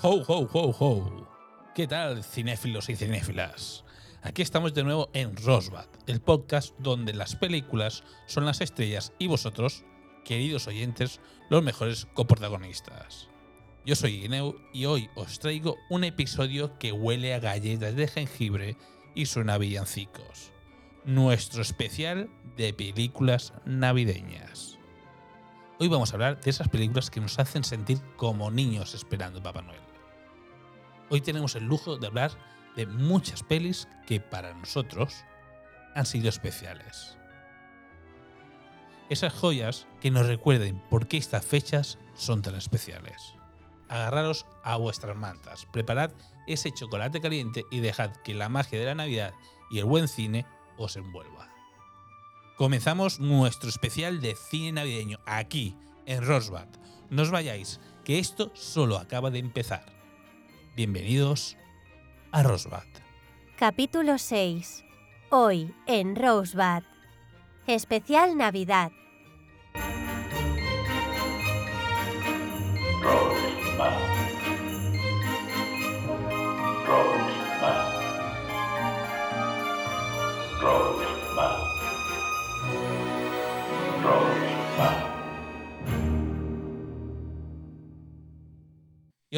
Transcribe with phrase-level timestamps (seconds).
[0.00, 1.26] Ho, ho, ho, ho.
[1.74, 3.84] ¿Qué tal, cinéfilos y cinéfilas?
[4.22, 9.26] Aquí estamos de nuevo en Rosbad, el podcast donde las películas son las estrellas y
[9.26, 9.84] vosotros,
[10.24, 13.28] queridos oyentes, los mejores coprotagonistas.
[13.84, 18.76] Yo soy Guineu y hoy os traigo un episodio que huele a galletas de jengibre
[19.16, 20.52] y suena a villancicos.
[21.06, 24.78] Nuestro especial de películas navideñas.
[25.80, 29.62] Hoy vamos a hablar de esas películas que nos hacen sentir como niños esperando Papá
[29.62, 29.87] Noel.
[31.10, 32.32] Hoy tenemos el lujo de hablar
[32.76, 35.24] de muchas pelis que para nosotros
[35.94, 37.16] han sido especiales.
[39.08, 43.34] Esas joyas que nos recuerden por qué estas fechas son tan especiales.
[43.88, 46.10] Agarraros a vuestras mantas, preparad
[46.46, 49.32] ese chocolate caliente y dejad que la magia de la Navidad
[49.70, 50.44] y el buen cine
[50.76, 51.48] os envuelva.
[52.58, 56.68] Comenzamos nuestro especial de cine navideño aquí, en Rosbad.
[57.08, 59.97] No os vayáis, que esto solo acaba de empezar.
[60.78, 61.56] Bienvenidos
[62.30, 62.84] a Rosbad.
[63.58, 64.84] Capítulo 6.
[65.28, 66.84] Hoy en Rosebud.
[67.66, 68.92] Especial Navidad.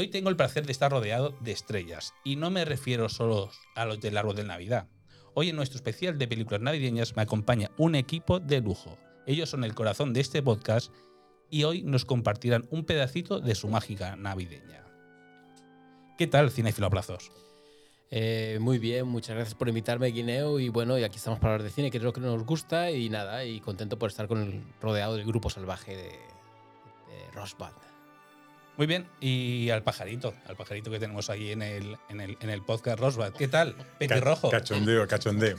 [0.00, 2.14] Hoy tengo el placer de estar rodeado de estrellas.
[2.24, 4.88] Y no me refiero solo a los del árbol de Navidad.
[5.34, 8.98] Hoy en nuestro especial de películas navideñas me acompaña un equipo de lujo.
[9.26, 10.92] Ellos son el corazón de este podcast
[11.50, 14.84] y hoy nos compartirán un pedacito de su mágica navideña.
[16.18, 17.30] ¿Qué tal, Cinefilo Abrazos?
[18.10, 20.58] Eh, muy bien, muchas gracias por invitarme, Guineo.
[20.58, 22.90] Y bueno, y aquí estamos para hablar de cine, que es lo que nos gusta.
[22.90, 27.89] Y nada, y contento por estar con el, rodeado del grupo salvaje de, de Rosbud.
[28.80, 32.48] Muy bien, y al pajarito, al pajarito que tenemos ahí en el, en el, en
[32.48, 33.34] el podcast Rosbad.
[33.34, 33.74] ¿Qué tal?
[33.98, 34.48] Petirrojo.
[34.48, 35.58] Ca- Cachondeo, cachondeo.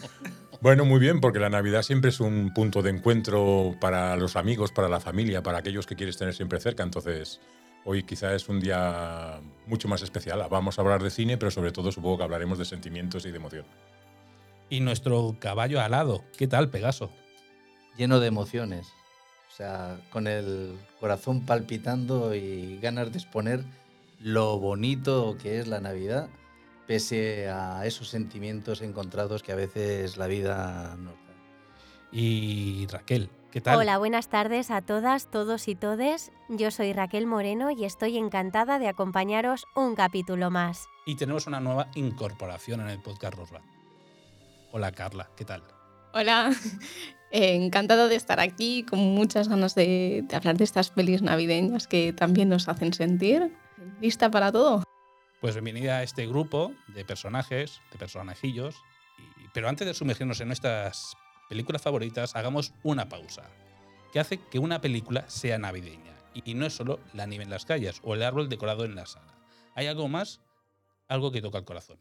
[0.59, 4.71] Bueno, muy bien, porque la Navidad siempre es un punto de encuentro para los amigos,
[4.71, 6.81] para la familia, para aquellos que quieres tener siempre cerca.
[6.81, 7.39] Entonces,
[7.85, 10.43] hoy quizá es un día mucho más especial.
[10.49, 13.37] Vamos a hablar de cine, pero sobre todo supongo que hablaremos de sentimientos y de
[13.37, 13.65] emoción.
[14.67, 16.23] Y nuestro caballo alado.
[16.39, 17.11] ¿Qué tal, Pegaso?
[17.97, 18.87] lleno de emociones.
[19.61, 23.63] Sea, con el corazón palpitando y ganas de exponer
[24.19, 26.29] lo bonito que es la Navidad,
[26.87, 31.33] pese a esos sentimientos encontrados que a veces la vida nos da.
[32.11, 33.77] Y Raquel, ¿qué tal?
[33.77, 36.31] Hola, buenas tardes a todas, todos y todes.
[36.49, 40.87] Yo soy Raquel Moreno y estoy encantada de acompañaros un capítulo más.
[41.05, 43.61] Y tenemos una nueva incorporación en el podcast Rosbad.
[44.71, 45.61] Hola, Carla, ¿qué tal?
[46.13, 46.49] Hola,
[47.33, 51.87] Eh, encantada de estar aquí, con muchas ganas de, de hablar de estas pelis navideñas
[51.87, 53.55] que también nos hacen sentir.
[54.01, 54.83] ¿Lista para todo?
[55.39, 58.75] Pues bienvenida a este grupo de personajes, de personajillos.
[59.17, 61.15] Y- pero antes de sumergirnos en nuestras
[61.47, 63.43] películas favoritas, hagamos una pausa.
[64.11, 66.11] Que hace que una película sea navideña.
[66.33, 68.95] Y, y no es solo la nieve en las calles o el árbol decorado en
[68.95, 69.33] la sala.
[69.73, 70.41] Hay algo más,
[71.07, 71.97] algo que toca el corazón.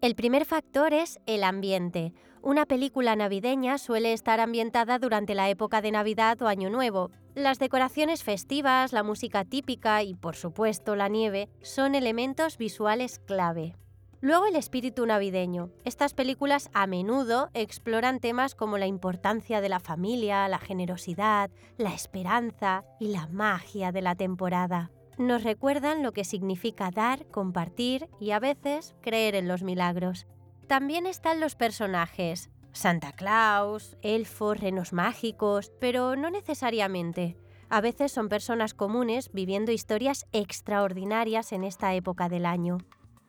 [0.00, 2.12] El primer factor es el ambiente.
[2.42, 7.10] Una película navideña suele estar ambientada durante la época de Navidad o Año Nuevo.
[7.34, 13.74] Las decoraciones festivas, la música típica y, por supuesto, la nieve son elementos visuales clave.
[14.20, 15.70] Luego el espíritu navideño.
[15.84, 21.92] Estas películas a menudo exploran temas como la importancia de la familia, la generosidad, la
[21.92, 24.90] esperanza y la magia de la temporada.
[25.18, 30.26] Nos recuerdan lo que significa dar, compartir y a veces creer en los milagros.
[30.68, 32.50] También están los personajes.
[32.72, 37.38] Santa Claus, elfos, renos mágicos, pero no necesariamente.
[37.70, 42.76] A veces son personas comunes viviendo historias extraordinarias en esta época del año.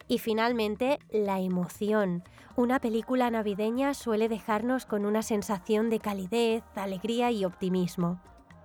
[0.10, 2.24] Y finalmente, la emoción.
[2.58, 8.22] Una película navideña suele dejarnos con una sensación de calidez, alegría y optimismo.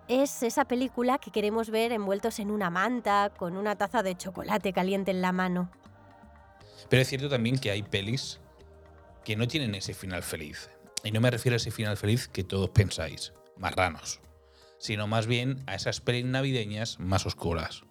[0.08, 4.72] Es esa película que queremos ver envueltos en una manta, con una taza de chocolate
[4.72, 5.70] caliente en la mano.
[6.88, 8.40] Pero es cierto también que hay pelis
[9.24, 10.70] que no tienen ese final feliz.
[11.02, 14.20] Y no me refiero a ese final feliz que todos pensáis, marranos,
[14.78, 17.82] sino más bien a esas pelis navideñas más oscuras.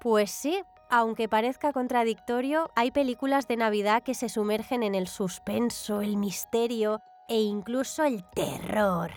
[0.00, 6.00] Pues sí, aunque parezca contradictorio, hay películas de Navidad que se sumergen en el suspenso,
[6.00, 9.10] el misterio e incluso el terror.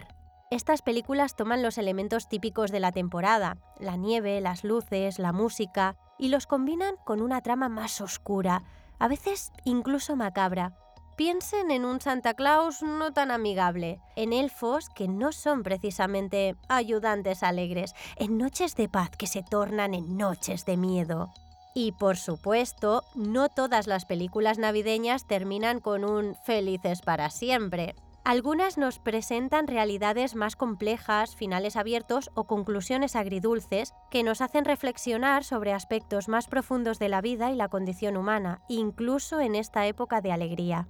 [0.51, 5.95] Estas películas toman los elementos típicos de la temporada, la nieve, las luces, la música,
[6.19, 8.63] y los combinan con una trama más oscura,
[8.99, 10.75] a veces incluso macabra.
[11.21, 17.43] Piensen en un Santa Claus no tan amigable, en elfos que no son precisamente ayudantes
[17.43, 21.29] alegres, en noches de paz que se tornan en noches de miedo.
[21.75, 27.93] Y por supuesto, no todas las películas navideñas terminan con un felices para siempre.
[28.23, 35.43] Algunas nos presentan realidades más complejas, finales abiertos o conclusiones agridulces que nos hacen reflexionar
[35.43, 40.21] sobre aspectos más profundos de la vida y la condición humana, incluso en esta época
[40.21, 40.87] de alegría.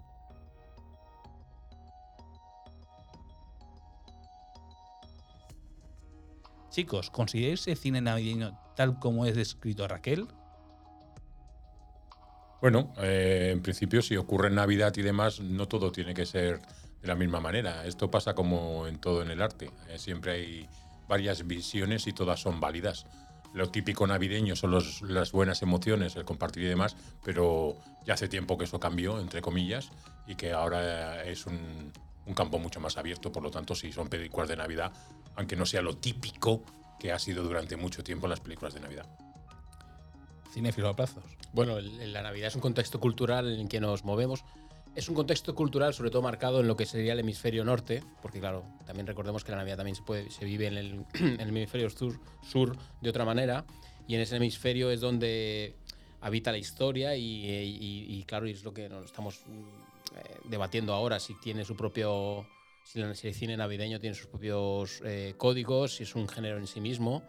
[6.71, 10.27] Chicos, ¿consideráis el cine navideño tal como es descrito a Raquel?
[12.61, 16.61] Bueno, eh, en principio, si ocurre en Navidad y demás, no todo tiene que ser
[17.01, 17.85] de la misma manera.
[17.85, 19.71] Esto pasa como en todo en el arte.
[19.89, 20.69] Eh, siempre hay
[21.09, 23.05] varias visiones y todas son válidas.
[23.53, 26.95] Lo típico navideño son los- las buenas emociones, el compartir y demás,
[27.25, 27.75] pero
[28.05, 29.89] ya hace tiempo que eso cambió, entre comillas,
[30.25, 31.91] y que ahora es un,
[32.25, 33.31] un campo mucho más abierto.
[33.31, 34.91] Por lo tanto, sí, son películas de Navidad,
[35.35, 36.63] aunque no sea lo típico
[36.99, 39.05] que ha sido durante mucho tiempo las películas de Navidad.
[40.53, 41.23] Cinéfilo a plazos.
[41.53, 44.43] Bueno, la Navidad es un contexto cultural en el que nos movemos.
[44.95, 48.39] Es un contexto cultural sobre todo marcado en lo que sería el hemisferio norte, porque
[48.39, 51.49] claro, también recordemos que la Navidad también se, puede, se vive en el, en el
[51.49, 53.65] hemisferio sur, sur de otra manera,
[54.07, 55.77] y en ese hemisferio es donde
[56.21, 59.59] habita la historia y, y- y, claro, es lo que nos estamos mm,
[60.17, 62.47] eh, debatiendo ahora, si tiene su propio,
[62.83, 66.79] si el cine navideño tiene sus propios eh, códigos, si es un género en sí
[66.81, 67.23] mismo,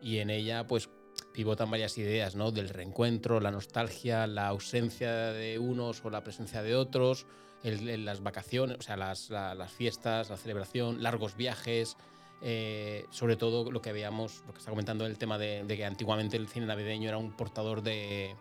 [0.00, 0.88] y en ella pues
[1.32, 2.52] pivotan varias ideas, ¿no?
[2.52, 7.26] Del reencuentro, la nostalgia, la ausencia de unos o la presencia de otros,
[7.64, 11.96] el- el- las vacaciones, o sea, las, la- las fiestas, la celebración, largos viajes,
[12.40, 16.36] eh, sobre todo lo que veíamos, lo que está comentando el tema de, que antiguamente
[16.36, 18.36] el cine navideño era un portador de,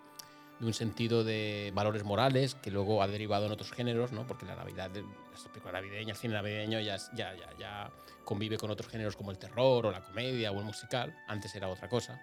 [0.59, 4.27] un sentido de valores morales que luego ha derivado en otros géneros, ¿no?
[4.27, 7.91] Porque la Navidad, la navideña, el cine navideño ya, ya, ya,
[8.23, 11.15] convive con otros géneros como el terror o la comedia o el musical.
[11.27, 12.21] Antes era otra cosa.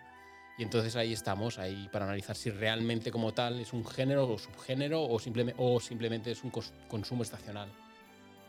[0.56, 4.38] Y entonces ahí estamos, ahí para analizar si realmente como tal es un género o
[4.38, 7.68] subgénero o, simplemente o simplemente es un consumo estacional.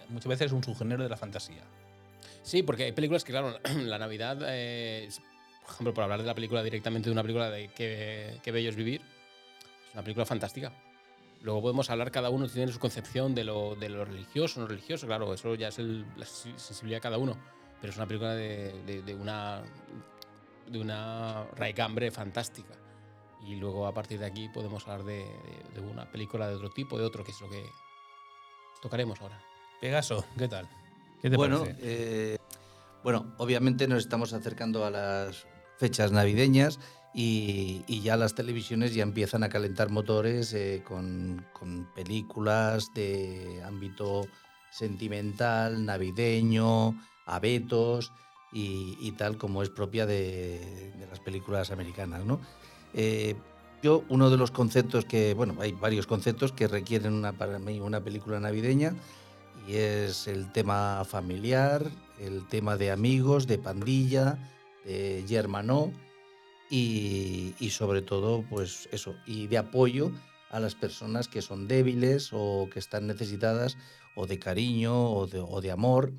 [0.10, 1.64] Muchas veces es un subgénero de la fantasía.
[2.46, 5.10] Sí, porque hay películas que, claro, la Navidad, eh,
[5.64, 8.70] por ejemplo, por hablar de la película directamente de una película de Qué, qué bello
[8.70, 9.02] es vivir,
[9.88, 10.72] es una película fantástica.
[11.42, 15.08] Luego podemos hablar, cada uno tiene su concepción de lo, de lo religioso, no religioso,
[15.08, 17.36] claro, eso ya es el- la sen- sensibilidad de cada uno,
[17.82, 19.64] pero es una película de, de- de una,
[20.68, 22.76] de una raigambre fantástica.
[23.48, 25.26] Y luego a partir de aquí podemos hablar de-
[25.74, 27.64] de una película de otro tipo, de otro, que es lo que
[28.82, 29.40] tocaremos ahora.
[29.82, 30.68] Pegaso, ¿qué tal?
[31.26, 31.80] ¿Qué te bueno, parece?
[31.82, 32.38] eh,
[33.04, 35.48] bueno, obviamente nos estamos acercando a las
[35.80, 36.80] fechas navideñas
[37.16, 43.64] y, y ya las televisiones ya empiezan a calentar motores eh, con, con películas de
[43.66, 44.28] ámbito
[44.70, 46.96] sentimental, navideño,
[47.26, 48.14] abetos
[48.54, 52.40] y, y tal como es propia de, de las películas americanas, ¿no?
[52.94, 53.34] Eh,
[53.82, 57.80] yo, uno de los conceptos que, bueno, hay varios conceptos que requieren una, para mí
[57.80, 58.94] una película navideña
[59.68, 61.90] y es el tema familiar,
[62.20, 64.38] el tema de amigos, de pandilla,
[64.86, 65.92] de yermanó
[66.70, 70.12] y, sobre todo, pues eso, y de apoyo
[70.50, 73.78] a las personas que son débiles o que están necesitadas
[74.16, 76.14] o de cariño o de, amor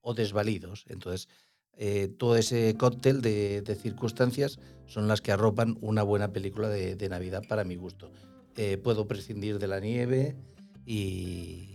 [0.00, 0.84] o desvalidos.
[0.88, 1.28] Entonces,
[1.74, 7.08] eh, todo ese cóctel de, circunstancias son las que arropan una buena película de, de
[7.08, 8.10] Navidad para mi gusto.
[8.56, 10.36] Eh, puedo prescindir de la nieve
[10.84, 11.71] y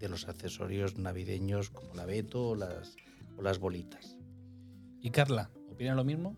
[0.00, 2.96] de, los accesorios navideños como la abeto o las,
[3.36, 4.16] o las bolitas.
[5.00, 6.36] ¿Y Carla, opina lo mismo?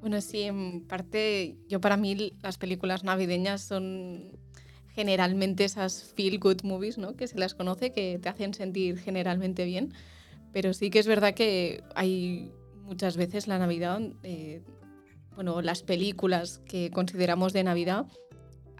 [0.00, 4.38] Bueno, sí, en parte, yo para mí las películas navideñas son
[4.94, 7.16] generalmente esas feel good movies, ¿no?
[7.16, 9.92] Que se las conoce, que te hacen sentir generalmente bien.
[10.52, 12.50] Pero sí que es verdad que hay
[12.82, 14.62] muchas veces la Navidad, eh,
[15.34, 18.06] bueno, las películas que consideramos de Navidad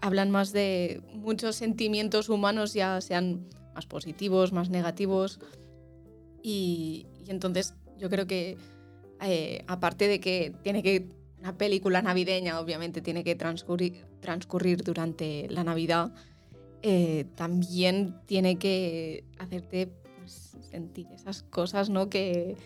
[0.01, 5.39] hablan más de muchos sentimientos humanos, ya sean más positivos, más negativos.
[6.43, 8.57] Y, entonces yo creo que
[9.21, 11.07] eh, aparte de que tiene que
[11.39, 16.11] una película navideña obviamente tiene que transcurrir, transcurrir durante la Navidad,
[16.83, 22.09] eh, también tiene que hacerte pues, sentir esas cosas, ¿no?
[22.09, 22.57] Que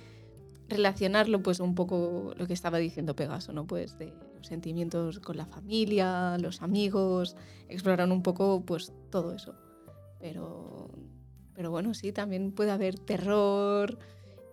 [0.67, 3.65] relacionarlo pues un poco lo que estaba diciendo Pegaso, ¿no?
[3.65, 4.13] Pues de
[4.47, 7.35] sentimientos con la familia, los amigos,
[7.69, 9.55] explorar un poco pues todo eso.
[10.19, 10.89] Pero,
[11.53, 13.97] pero bueno, sí, también puede haber terror,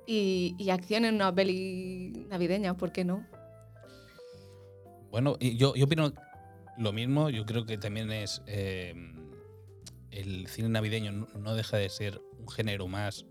[0.07, 3.27] y, acción en una peli navideña, ¿por qué no?
[5.11, 6.13] Bueno, yo, yo opino
[6.79, 7.31] lo mismo.
[7.31, 8.95] Yo creo que también es eh,
[10.11, 13.27] el cine navideño no deja de ser un género más,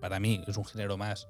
[0.00, 1.28] para mí es un género más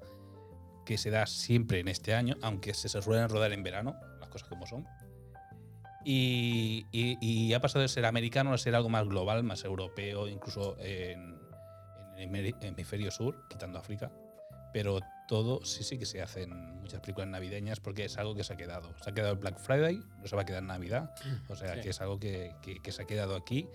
[0.89, 4.49] que se da siempre en este año, aunque se suelen rodar en verano, las cosas
[4.49, 4.87] como son.
[6.03, 10.27] Y, y- y ha pasado de ser americano a ser algo más global, más europeo,
[10.27, 11.37] incluso en,
[12.17, 14.11] en el hemisferio- hemisferio sur, quitando África.
[14.73, 16.49] Pero todo sí, sí que se hacen
[16.81, 18.91] muchas películas navideñas porque es algo que se ha quedado.
[19.03, 21.13] Se ha quedado el Black Friday, no se va a quedar en Navidad.
[21.49, 21.81] O sea, Sí.
[21.81, 23.67] que es algo que, que- que se ha quedado aquí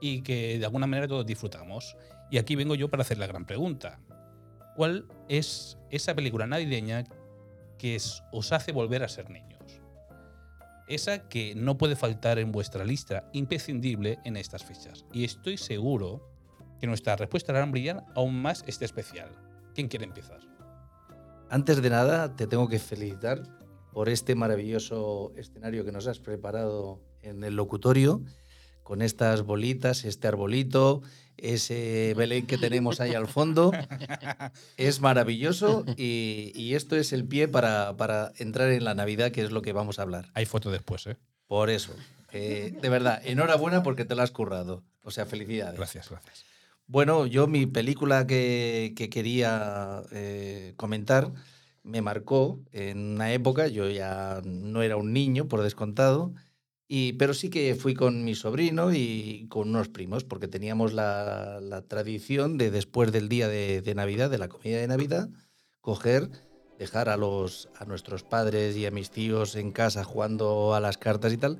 [0.00, 1.94] y que de alguna manera todos disfrutamos.
[2.30, 3.98] Y aquí vengo yo para hacer la gran pregunta.
[4.78, 7.02] ¿Cuál es esa película navideña
[7.78, 7.98] que
[8.30, 9.80] os hace volver a ser niños?
[10.86, 15.04] Esa que no puede faltar en vuestra lista, imprescindible en estas fechas.
[15.12, 16.30] Y estoy seguro
[16.78, 19.30] que nuestra respuesta hará brillar aún más este especial.
[19.74, 20.38] ¿Quién quiere empezar?
[21.50, 23.42] Antes de nada, te tengo que felicitar
[23.92, 28.22] por este maravilloso escenario que nos has preparado en el locutorio,
[28.88, 31.02] con estas bolitas, este arbolito,
[31.36, 33.70] ese Belén que tenemos ahí al fondo.
[34.78, 39.42] Es maravilloso y, y esto es el pie para, para entrar en la Navidad, que
[39.42, 40.30] es lo que vamos a hablar.
[40.32, 41.18] Hay foto después, ¿eh?
[41.46, 41.92] Por eso,
[42.32, 44.82] eh, de verdad, enhorabuena porque te lo has currado.
[45.02, 45.76] O sea, felicidades.
[45.76, 46.46] Gracias, gracias.
[46.86, 51.30] Bueno, yo mi película que, que quería eh, comentar
[51.82, 56.32] me marcó en una época, yo ya no era un niño, por descontado,
[56.88, 61.84] y, pero sí que fui con mi sobrino y con unos primos, porque teníamos la,
[61.86, 65.28] tradición de después del día de, Navidad, de la comida de Navidad,
[65.82, 66.30] coger,
[66.78, 70.96] dejar a, los, a nuestros padres y a mis tíos en casa jugando a las
[70.96, 71.58] cartas y tal,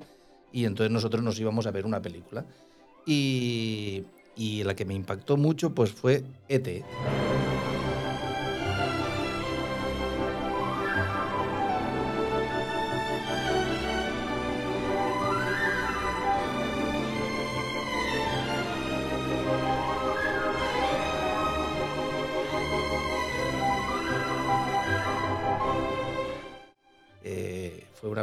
[0.51, 2.47] y entonces nosotros nos íbamos a ver una película.
[3.05, 4.05] Y,
[4.35, 6.85] y la que me impactó mucho pues fue E ET.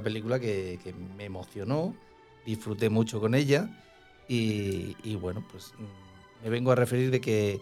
[0.05, 1.95] Película que, que me emocionó,
[2.45, 3.67] disfruté mucho con ella
[4.29, 7.59] y, y bueno, pues mm, me vengo a referir de que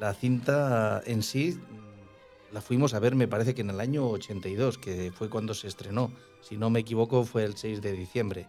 [0.00, 4.08] la cinta en sí mm, la fuimos a ver, me parece que en el año
[4.08, 6.10] 82, que fue cuando se estrenó.
[6.40, 8.46] Si no me equivoco, fue el 6 de diciembre.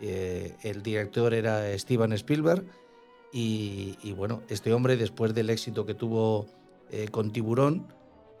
[0.00, 2.64] Eh, el director era Steven Spielberg
[3.32, 6.46] y, y bueno, este hombre después del éxito que tuvo
[6.90, 7.86] eh, con Tiburón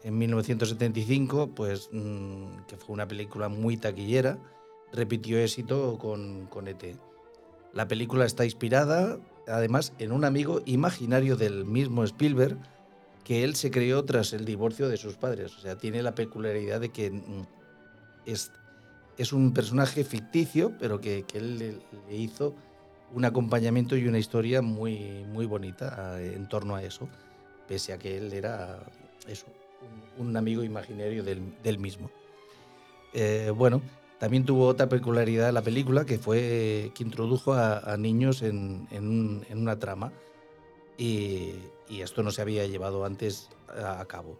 [0.04, 4.38] en 1975, pues mm, que fue una película muy taquillera,
[4.92, 6.96] repitió éxito con, con ET.
[7.72, 9.18] La película está inspirada,
[9.48, 12.58] además, en un amigo imaginario del mismo Spielberg
[13.24, 15.56] que él se creó tras el divorcio de sus padres.
[15.56, 17.46] O sea, tiene la peculiaridad de que mm,
[18.26, 18.50] es,
[19.16, 21.78] es un personaje ficticio, pero que, que él le,
[22.08, 22.54] le hizo
[23.14, 27.08] un acompañamiento y una historia muy, muy bonita eh, en torno a eso,
[27.68, 28.80] pese a que él era
[29.28, 29.46] eso,
[30.18, 32.10] un, amigo imaginario del, mismo.
[33.12, 33.82] Eh, bueno,
[34.18, 39.46] también tuvo otra peculiaridad la película, que fue que introdujo a, niños en, en un-
[39.48, 40.12] en una trama.
[40.96, 41.54] Y,
[41.88, 44.38] esto no se había llevado antes a, cabo.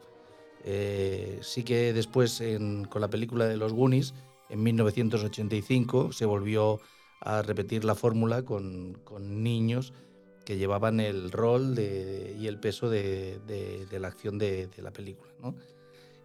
[0.64, 2.42] Eh, sí que después,
[2.88, 4.14] con la película de los Goonies,
[4.48, 6.80] en 1985, se volvió
[7.20, 9.92] a repetir la fórmula con, con niños
[10.44, 13.40] que llevaban el rol y el peso de,
[13.90, 15.30] la acción de, la película.
[15.40, 15.54] ¿no?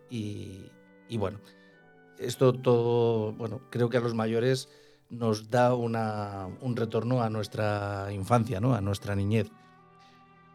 [0.10, 0.70] Y,
[1.18, 1.40] bueno,
[2.18, 4.70] esto todo, bueno, creo que a los mayores
[5.10, 8.74] nos da un retorno a nuestra infancia, ¿no?
[8.74, 9.50] a nuestra niñez.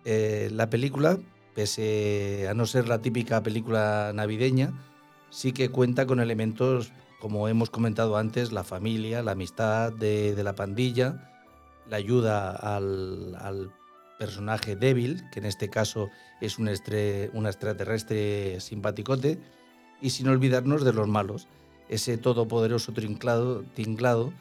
[0.05, 1.19] Eh, la película,
[1.55, 4.73] pese a no ser la típica película navideña,
[5.31, 10.55] sí que cuenta con elementos, como hemos comentado antes, la familia, la amistad de la
[10.55, 11.32] pandilla,
[11.89, 13.73] la ayuda al,
[14.19, 16.09] personaje débil, que en este caso
[16.41, 19.41] es un, estre- un extraterrestre simpaticote,
[20.01, 21.49] y sin olvidarnos de los malos,
[21.89, 24.33] ese todopoderoso trinclado, tinglado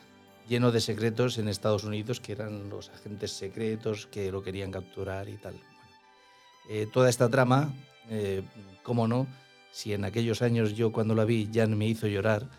[0.47, 5.29] lleno de secretos en Estados Unidos, que eran los agentes secretos que lo querían capturar
[5.29, 5.55] y tal.
[6.69, 7.73] Eh, toda esta trama,
[8.09, 8.43] eh,
[8.83, 9.27] cómo no,
[9.71, 12.49] si en aquellos años yo cuando la vi ya me hizo llorar,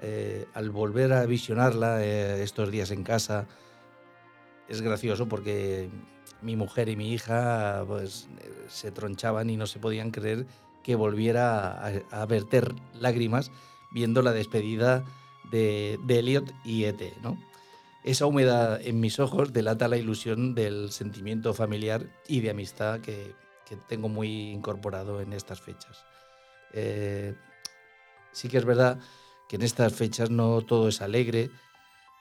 [0.00, 3.46] eh, al volver a visionarla eh, estos días en casa,
[4.74, 5.90] es gracioso porque
[6.40, 8.28] mi mujer y mi hija pues,
[8.68, 10.46] se tronchaban y no se podían creer
[10.82, 13.50] que volviera a, a verter lágrimas
[13.92, 15.04] viendo la despedida
[15.50, 17.14] de, Elliot y E.T.
[17.22, 17.38] ¿no?
[18.04, 23.34] Esa humedad en mis ojos delata la ilusión del sentimiento familiar y de amistad que,
[23.68, 26.04] que tengo muy incorporado en estas fechas.
[26.72, 27.34] Eh,
[28.32, 28.98] sí que es verdad
[29.48, 31.50] que en estas fechas no todo es alegre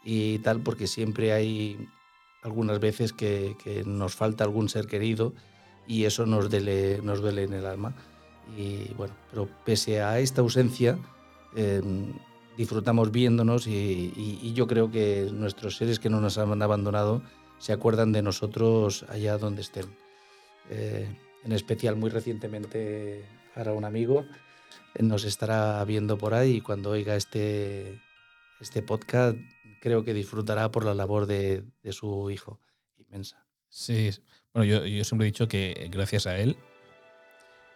[0.04, 1.88] y tal, porque siempre hay
[2.42, 5.34] algunas veces que, que nos falta algún ser querido
[5.88, 7.94] y eso nos duele, nos duele en el alma.
[8.58, 10.98] Y bueno, pero pese a esta ausencia,
[11.56, 11.82] eh,
[12.58, 17.22] disfrutamos viéndonos y, y- y yo creo que nuestros seres que no nos han abandonado
[17.60, 19.86] se acuerdan de nosotros allá donde estén.
[20.70, 21.08] Eh,
[21.44, 23.24] en especial, muy recientemente,
[23.56, 24.26] ahora un amigo
[25.00, 28.00] nos estará viendo por ahí y cuando oiga este,
[28.60, 29.38] este podcast
[29.82, 32.62] creo que disfrutará por la labor de, su hijo
[32.98, 33.46] inmensa.
[33.68, 34.12] Sí,
[34.54, 36.56] bueno, yo, siempre he dicho que gracias a él,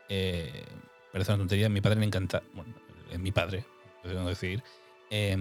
[0.07, 0.63] eh,
[1.11, 2.75] parece una tontería, mi padre le encanta, bueno,
[3.19, 3.65] mi padre,
[4.03, 4.63] podemos decir,
[5.09, 5.35] eh,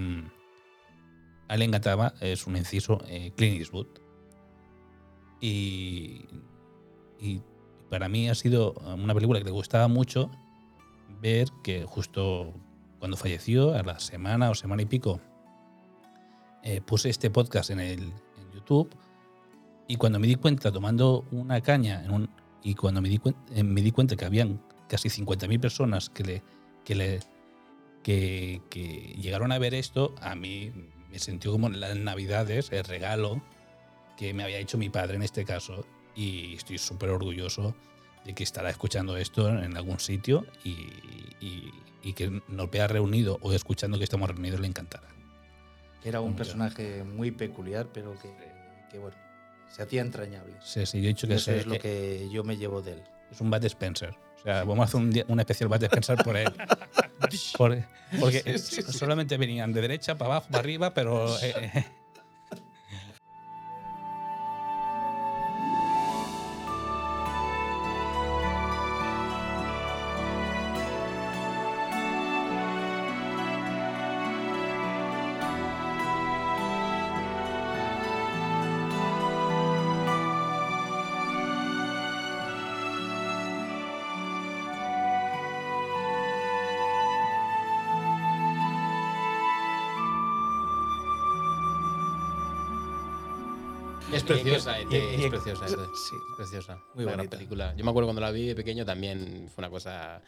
[1.47, 3.87] a él le encantaba, es un inciso, eh, Clint Eastwood.
[5.39, 6.25] Y,
[7.19, 7.41] y
[7.91, 10.31] para mí ha sido una película que le gustaba mucho
[11.21, 12.53] ver que justo
[12.97, 15.21] cuando falleció, a la semana o semana y pico,
[16.65, 18.89] eh, puse este podcast en, el, en YouTube
[19.87, 22.03] y cuando me di cuenta, tomando una caña,
[22.63, 26.23] y cuando me di, cuen- eh, me di cuenta que habían casi 50.000 personas que,
[26.23, 26.43] le,
[26.83, 27.19] que, le,
[28.03, 28.61] que,
[29.21, 30.71] llegaron a ver esto, a mí
[31.11, 33.41] me sentí como las navidades, el regalo
[34.17, 35.85] que me había hecho mi padre en este caso.
[36.15, 37.75] Y estoy súper orgulloso
[38.25, 40.87] de que estará escuchando esto en algún sitio y-
[42.01, 45.07] y que nos vea reunido o escuchando que estamos reunidos le encantará.
[46.05, 48.31] Era un personaje muy peculiar, pero que,
[48.91, 49.17] que, bueno,
[49.69, 50.53] se hacía entrañable.
[50.63, 52.93] Sí, sí, yo he dicho que eso se- es lo que yo me llevo de
[52.93, 53.03] él.
[53.31, 54.15] Es un Bad Spencer.
[54.39, 56.47] O sea, vamos a hacer un, día- un especial Bad Spencer por él.
[57.57, 57.83] Por-
[58.19, 58.93] porque Sí, sí, sí.
[58.97, 61.27] solamente venían de derecha para abajo, para arriba, pero.
[61.41, 61.85] eh,
[94.15, 95.67] Es preciosa, y- ET, y- es preciosa.
[95.67, 95.75] Sí.
[95.75, 96.79] Es preciosa.
[96.93, 97.73] Muy Buena película.
[97.75, 100.21] Yo me acuerdo cuando la vi de pequeño también fue una cosa.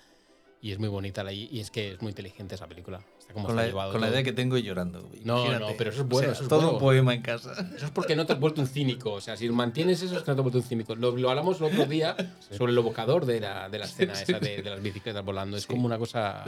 [0.59, 1.23] Y es muy bonita.
[1.23, 2.99] la- Y es que es muy inteligente esa película.
[3.19, 5.01] Está como Con la, llevado con la idea que tengo y llorando.
[5.23, 5.59] No, Imagínate.
[5.71, 6.73] no, pero eso es bueno, O sea, eso es todo bueno.
[6.73, 7.51] un poema en casa.
[7.75, 9.11] Eso es porque no te has vuelto un cínico.
[9.13, 10.95] O sea, si mantienes eso es que no te has vuelto un cínico.
[10.95, 12.15] Lo, lo hablamos el otro día
[12.57, 15.57] sobre el evocador de la, de la escena esa de, de las bicicletas volando.
[15.57, 15.69] Es Sí.
[15.69, 16.43] como una cosa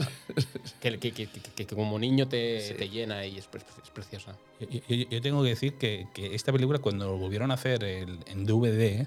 [0.80, 2.74] que, que, que, que- que como niño te, Sí.
[2.74, 4.36] te llena y es, pre- es preciosa.
[4.58, 7.84] yo, yo- yo tengo que decir que, que esta película, cuando lo volvieron a hacer
[7.84, 9.06] el- en DVD,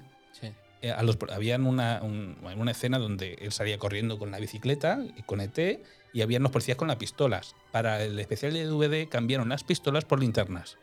[0.92, 5.22] a los, habían una, un- una escena donde él salía corriendo con la bicicleta y
[5.22, 7.54] con ET y habían los policías con las pistolas.
[7.72, 10.76] Para el especial de DVD cambiaron las pistolas por linternas.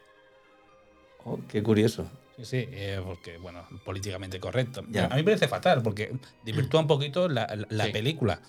[1.23, 2.09] Oh, qué curioso.
[2.37, 4.83] Sí, sí, eh, porque, bueno, políticamente correcto.
[4.89, 5.05] Ya.
[5.05, 6.11] A mí me parece fatal porque
[6.43, 7.91] desvirtúa un poquito la, la- la Sí.
[7.91, 8.41] película.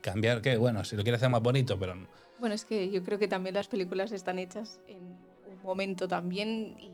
[0.00, 1.94] Cambiar que, bueno, si lo quieres hacer más bonito, pero
[2.38, 6.76] Bueno, es que yo creo que también las películas están hechas en un momento también
[6.78, 6.90] y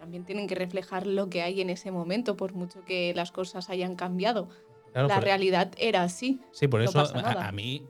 [0.00, 3.68] también tienen que reflejar lo que hay en ese momento, por mucho que las cosas
[3.68, 4.48] hayan cambiado.
[4.92, 6.40] claro, la por- realidad era así.
[6.52, 7.86] Sí, por no eso a, mí,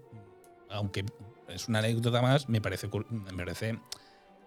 [0.68, 1.05] aunque
[1.46, 3.79] es una anécdota más, me parece, me parece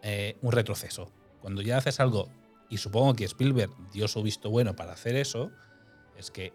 [0.02, 1.10] eh, un retroceso.
[1.40, 2.28] Cuando ya haces algo,
[2.68, 5.50] y supongo que Spielberg dio su visto bueno para hacer eso,
[6.18, 6.52] es que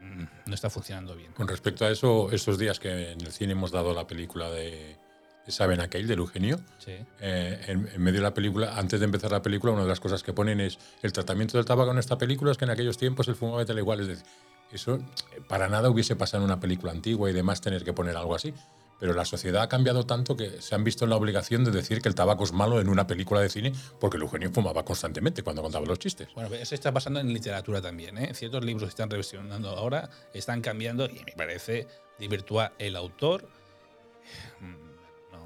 [0.00, 1.32] mm, no está funcionando bien.
[1.32, 4.98] Con respecto a eso, estos días que en el cine hemos dado la película de
[5.48, 6.92] Saben aquel, del Eugenio, Sí.
[7.20, 9.98] eh, en, en medio de la película, antes de empezar la película, una de las
[9.98, 12.96] cosas que ponen es el tratamiento del tabaco en esta película es que en aquellos
[12.98, 14.00] tiempos el fumaba tal igual.
[14.00, 14.24] Es decir,
[14.70, 18.16] eso eh, para nada hubiese pasado en una película antigua y demás tener que poner
[18.16, 18.54] algo así.
[19.00, 22.02] Pero la sociedad ha cambiado tanto que se han visto en la obligación de decir
[22.02, 25.42] que el tabaco es malo en una película de cine porque el Eugenio fumaba constantemente
[25.42, 26.28] cuando contaba los chistes.
[26.34, 28.18] Bueno, eso está pasando en literatura también.
[28.18, 28.34] ¿eh?
[28.34, 31.86] Ciertos libros que están revisionando ahora, están cambiando y me parece
[32.18, 33.48] desvirtuar el autor.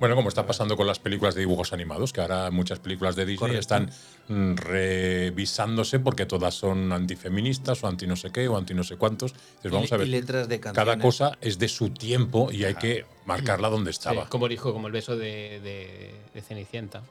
[0.05, 0.15] No.
[0.15, 3.25] Bueno, como está pasando con las películas de dibujos animados, que ahora muchas películas de
[3.27, 3.61] Disney Correcto.
[3.61, 3.91] están
[4.29, 8.97] mm, revisándose porque todas son antifeministas o anti no sé qué o anti no sé
[8.97, 9.33] cuántos.
[9.33, 10.93] Entonces, vamos y, a ver, y letras de canciones.
[10.93, 14.23] cada cosa es de su tiempo y hay que marcarla donde estaba.
[14.25, 17.03] Sí, como dijo, como el beso de, de- de Cenicienta.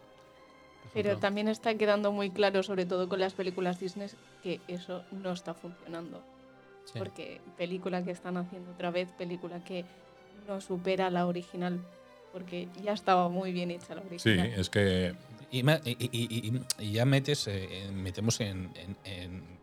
[0.93, 4.09] Pero también está quedando muy claro, sobre todo con las películas Disney,
[4.43, 6.21] que eso no está funcionando.
[6.85, 6.99] Sí.
[6.99, 9.85] Porque película que están haciendo otra vez, película que
[10.47, 11.79] no supera la original.
[12.33, 14.59] Porque ya estaba muy bien hecha la Sí, original.
[14.59, 15.15] es que
[15.51, 19.59] Y, ma- y- y- y- y ya metes, eh, metemos en, en- en-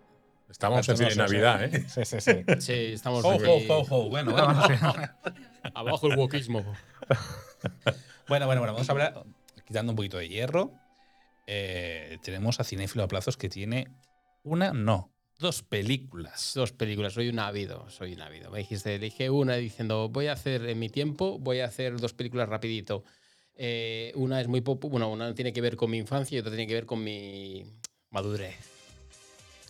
[1.16, 1.84] Navidad, ¿eh?
[1.88, 2.32] Sí, sí, sí.
[2.60, 4.08] Sí, estamos ho, ho, ho.
[4.08, 4.64] Bueno, vamos
[5.74, 6.60] abajo el wokismo.
[8.28, 9.24] bueno, bueno, bueno, vamos a hablar,
[9.66, 10.70] quitando un poquito de hierro.
[11.48, 13.88] eh, tenemos a Cinéfilo a plazos que tiene
[14.44, 16.52] una, no, dos películas.
[16.54, 18.50] Dos películas, soy un ávido, soy un ávido.
[18.50, 22.12] Me dijiste, dije una diciendo, voy a hacer en mi tiempo, voy a hacer dos
[22.12, 23.04] películas rapidito.
[23.56, 26.52] Eh, una es muy pop, bueno, una tiene que ver con mi infancia y otra
[26.52, 27.64] tiene que ver con mi
[28.10, 28.56] madurez.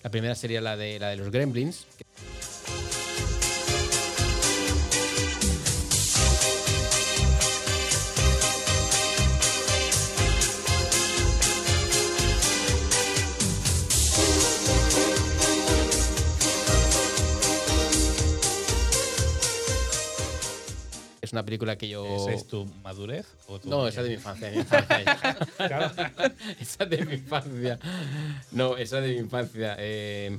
[0.02, 1.86] La primera sería la de, la de los Gremlins.
[21.30, 22.04] Es una película que yo...
[22.16, 23.24] ¿Esa es tu madurez?
[23.46, 24.48] O tu No, esa es de mi infancia.
[24.48, 24.98] de mi infancia.
[26.60, 27.78] esa es de mi infancia.
[28.50, 29.76] No, esa es de mi infancia.
[29.78, 30.36] Eh,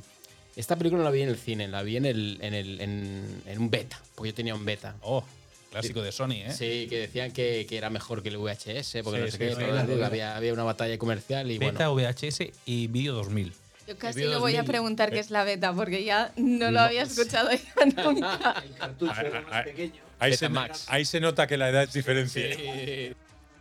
[0.58, 3.42] esta película no la vi en el cine, la vi en, el, en, el, en,
[3.46, 4.96] en un beta, porque yo tenía un beta.
[5.02, 5.24] Oh,
[5.72, 6.52] clásico de Sony, ¿eh?
[6.52, 9.38] Sí, que decían que, que era mejor que el VHS, porque Sí, no sé sí,
[9.38, 9.56] qué.
[9.56, 12.10] sí, había, había una batalla comercial y Beta, bueno.
[12.10, 13.54] VHS y Video 2000.
[13.88, 14.66] Yo casi no voy a 2000.
[14.66, 16.80] preguntar qué es la beta porque ya no lo No.
[16.82, 18.62] había escuchado ya nunca.
[18.66, 20.11] El cartucho era más pequeño.
[20.22, 20.86] Ahí se, Betamax.
[20.90, 22.56] ahí se nota que la edad es diferente.
[22.56, 23.16] Sí.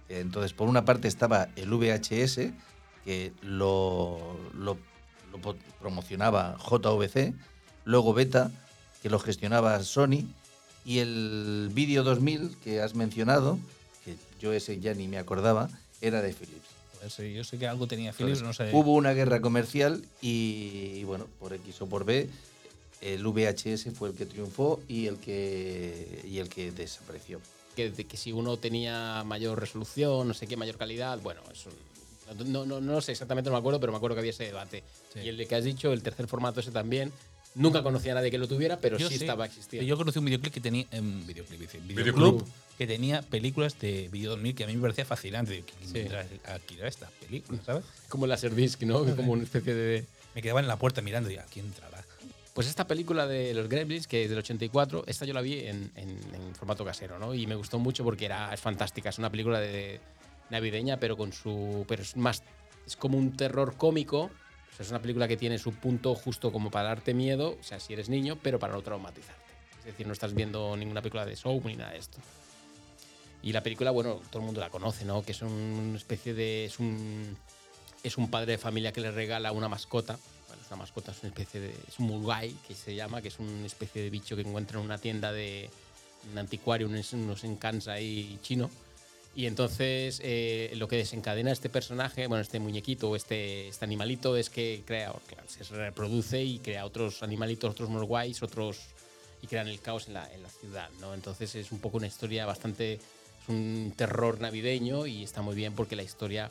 [0.09, 2.53] Entonces, por una parte estaba el VHS,
[3.05, 4.79] que lo, lo-
[5.33, 7.33] lo po- promocionaba JVC,
[7.85, 8.51] luego Beta,
[9.03, 10.25] que lo gestionaba Sony,
[10.85, 13.59] y el Video 2000 que has mencionado,
[14.05, 15.69] que yo ese ya ni me acordaba,
[16.01, 16.69] era de Philips.
[17.01, 18.69] Pues sí, yo sé que algo tenía Philips, no sé.
[18.73, 22.29] Hubo una guerra comercial y, y, bueno, por X o por B,
[23.01, 27.41] el VHS fue el que triunfó y el que, y el que desapareció.
[27.77, 31.71] que, que si uno tenía mayor resolución, no sé qué, mayor calidad, bueno, eso
[32.47, 34.85] no, no, no sé exactamente, no me acuerdo, pero me acuerdo que había ese debate.
[35.13, 35.21] Sí.
[35.21, 37.13] Y el de que has dicho, el tercer formato ese también,
[37.57, 39.25] nunca conocía a nadie que lo tuviera, pero Yo sí sé.
[39.25, 39.85] estaba existiendo.
[39.89, 40.87] Yo conocí un videoclip que tenía.
[40.93, 42.15] Un videoclip, dice, Videoclub.
[42.37, 45.53] videoclub que tenía películas de Video 2000 que a mí me parecía fascinante.
[45.55, 45.93] Digo, ¿Quién Sí.
[45.95, 47.85] vendrá a alquilar estas películas, sabes?
[48.09, 49.05] Como Laserdisc, ¿no?
[49.17, 50.05] Como una especie de...
[50.35, 52.00] Me quedaba en la puerta mirando y ¿a quién entrará?
[52.61, 55.91] Pues esta película de los Gremlins, que es del 84, esta yo la vi en,
[55.95, 57.33] en- en formato casero, ¿no?
[57.33, 59.09] Y me gustó mucho porque era, es fantástica.
[59.09, 59.99] Es una película de
[60.51, 61.87] navideña, pero con su.
[61.89, 62.43] Pero es más.
[62.87, 64.25] Es como un terror cómico.
[64.25, 67.63] O sea, es una película que tiene su punto justo como para darte miedo, o
[67.63, 69.41] sea, si eres niño, pero para no traumatizarte.
[69.79, 72.19] Es decir, no estás viendo ninguna película de show ni nada de esto.
[73.43, 75.23] Y la película, bueno, todo el mundo la conoce, ¿no?
[75.23, 76.67] Que es una especie de.
[76.67, 77.39] Es un,
[78.03, 80.19] es un padre de familia que le regala una mascota.
[80.71, 81.71] Una mascota, es una especie de.
[81.89, 84.85] Es un mulgai, que se llama, que es una especie de bicho que encuentra en
[84.85, 85.69] una tienda de.
[86.31, 88.71] Un anticuario, unos, unos encants ahí chino.
[89.35, 94.37] Y entonces eh, lo que desencadena este personaje, bueno, este muñequito o este, este animalito
[94.37, 98.79] es que crea, claro, se reproduce y crea otros animalitos, otros mulgais, otros.
[99.41, 101.15] y crean el caos en la, en la ciudad, ¿no?
[101.15, 102.95] Entonces es un poco una historia bastante.
[102.95, 106.51] es un terror navideño y está muy bien porque la historia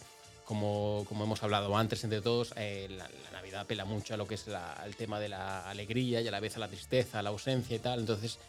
[0.49, 4.27] como, como hemos hablado antes entre todos, eh, la, la Navidad apela mucho a lo
[4.27, 7.19] que es la- el tema de la alegría y a la vez a la tristeza,
[7.19, 7.99] a la ausencia y tal.
[7.99, 8.39] Entonces,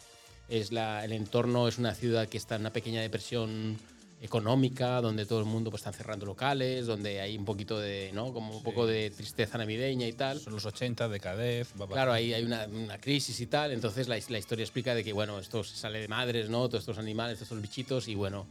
[0.49, 3.77] es la, el entorno es una ciudad que está en una pequeña depresión
[4.19, 8.33] económica, donde todo el mundo pues, está cerrando locales, donde hay un poquito de, ¿no?
[8.33, 10.39] Como un poco de tristeza navideña y tal.
[10.39, 11.71] Son los 80, decadez.
[11.79, 14.95] va- va- Claro, ahí hay una, una crisis y tal, entonces la, la historia explica
[14.95, 16.67] de que, bueno, esto se sale de madres, ¿no?
[16.67, 18.47] Todos estos animales, todos estos bichitos, y bueno,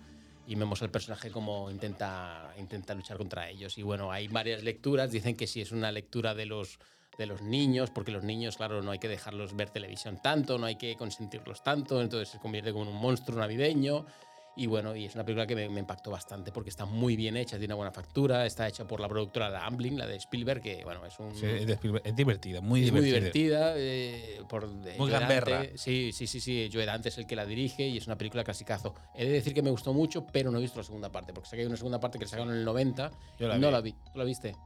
[0.50, 3.78] y vemos al personaje como intenta, intenta luchar contra ellos.
[3.78, 6.80] Y bueno, hay varias lecturas, dicen que sí es una lectura de los,
[7.16, 10.66] de los niños, porque los niños, claro, no hay que dejarlos ver televisión tanto, no
[10.66, 14.06] hay que consentirlos tanto, entonces se convierte como un monstruo navideño.
[14.56, 17.36] Y bueno, y es una película que me, me impactó bastante porque está muy bien
[17.36, 20.60] hecha, tiene una buena factura, está hecha por la productora de Amblin, la de Spielberg,
[20.60, 21.34] que bueno, es un...
[21.34, 23.74] Sí, es, divertida, muy Es muy divertida.
[23.74, 23.74] divertida.
[23.76, 24.66] eh, por,
[24.98, 25.64] Muy gamberra.
[25.76, 26.68] Sí, sí, sí, sí.
[26.72, 28.94] Joe Dante es el que la dirige y es una película clasicazo.
[29.14, 31.48] He de decir que me gustó mucho, pero no he visto la segunda parte, porque
[31.48, 33.10] sé que hay una segunda parte que la sacaron en el 90.
[33.38, 33.72] Yo la no vi.
[33.72, 33.92] la vi.
[33.92, 34.56] ¿Tú la viste?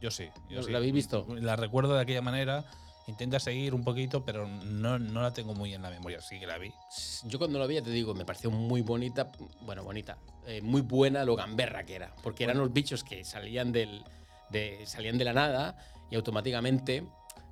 [0.00, 0.28] Yo sí.
[0.50, 0.74] Yo ¿La sí.
[0.74, 1.26] habéis visto?
[1.40, 2.64] La recuerdo de aquella manera.
[3.08, 6.20] Intenta seguir un poquito, pero no, no la tengo muy en la memoria.
[6.20, 6.70] Sí que la vi.
[7.24, 9.32] Yo cuando la vi, ya te digo, me pareció muy bonita.
[9.62, 10.18] Bueno, bonita.
[10.46, 12.14] eh, muy buena lo gamberra que era.
[12.22, 14.02] Porque eran los bichos que salían, del,
[14.50, 15.76] de, salían de la nada
[16.10, 17.02] y automáticamente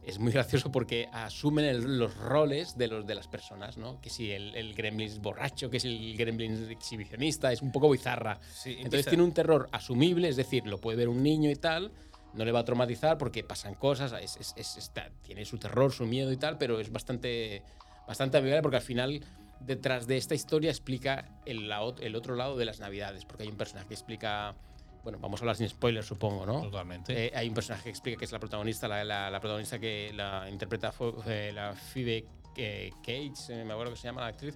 [0.04, 4.00] es muy gracioso porque asumen el- los roles de, los, de las personas, ¿no?
[4.00, 7.90] Que si el, el gremlin es borracho, que si el gremlin exhibicionista, es un poco
[7.90, 8.38] bizarra.
[8.54, 11.90] Sí, Entonces tiene un terror asumible, es decir, lo puede ver un niño y tal,
[12.36, 15.92] no le va a traumatizar porque pasan cosas, es- es- es- está- tiene su terror,
[15.92, 17.62] su miedo y tal, pero es bastante,
[18.06, 19.24] bastante amigable porque al final
[19.60, 21.70] detrás de esta historia explica el,
[22.00, 24.54] el otro lado de las navidades, porque hay un personaje que explica,
[25.02, 26.60] bueno, vamos a hablar sin spoilers supongo, ¿no?
[26.62, 27.26] Totalmente.
[27.26, 30.12] Eh, hay un personaje que explica que es la protagonista, la, la- la protagonista que
[30.14, 32.26] la interpreta fue, eh, la Phoebe
[32.58, 34.54] eh, Cates, eh, me acuerdo que se llama la actriz.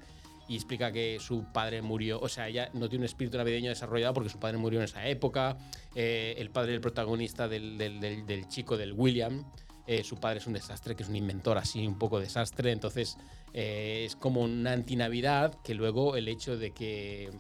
[0.51, 4.15] Y explica que su padre murió, o sea, ella no tiene un espíritu navideño desarrollado
[4.15, 5.57] porque su padre murió en esa época.
[5.95, 9.45] Eh, el padre del protagonista del, del- chico, del William,
[9.87, 12.73] eh, su padre es un desastre, que es un inventor así, un poco desastre.
[12.73, 13.17] Entonces
[13.55, 17.31] eh, es como una antinavidad que luego el hecho de que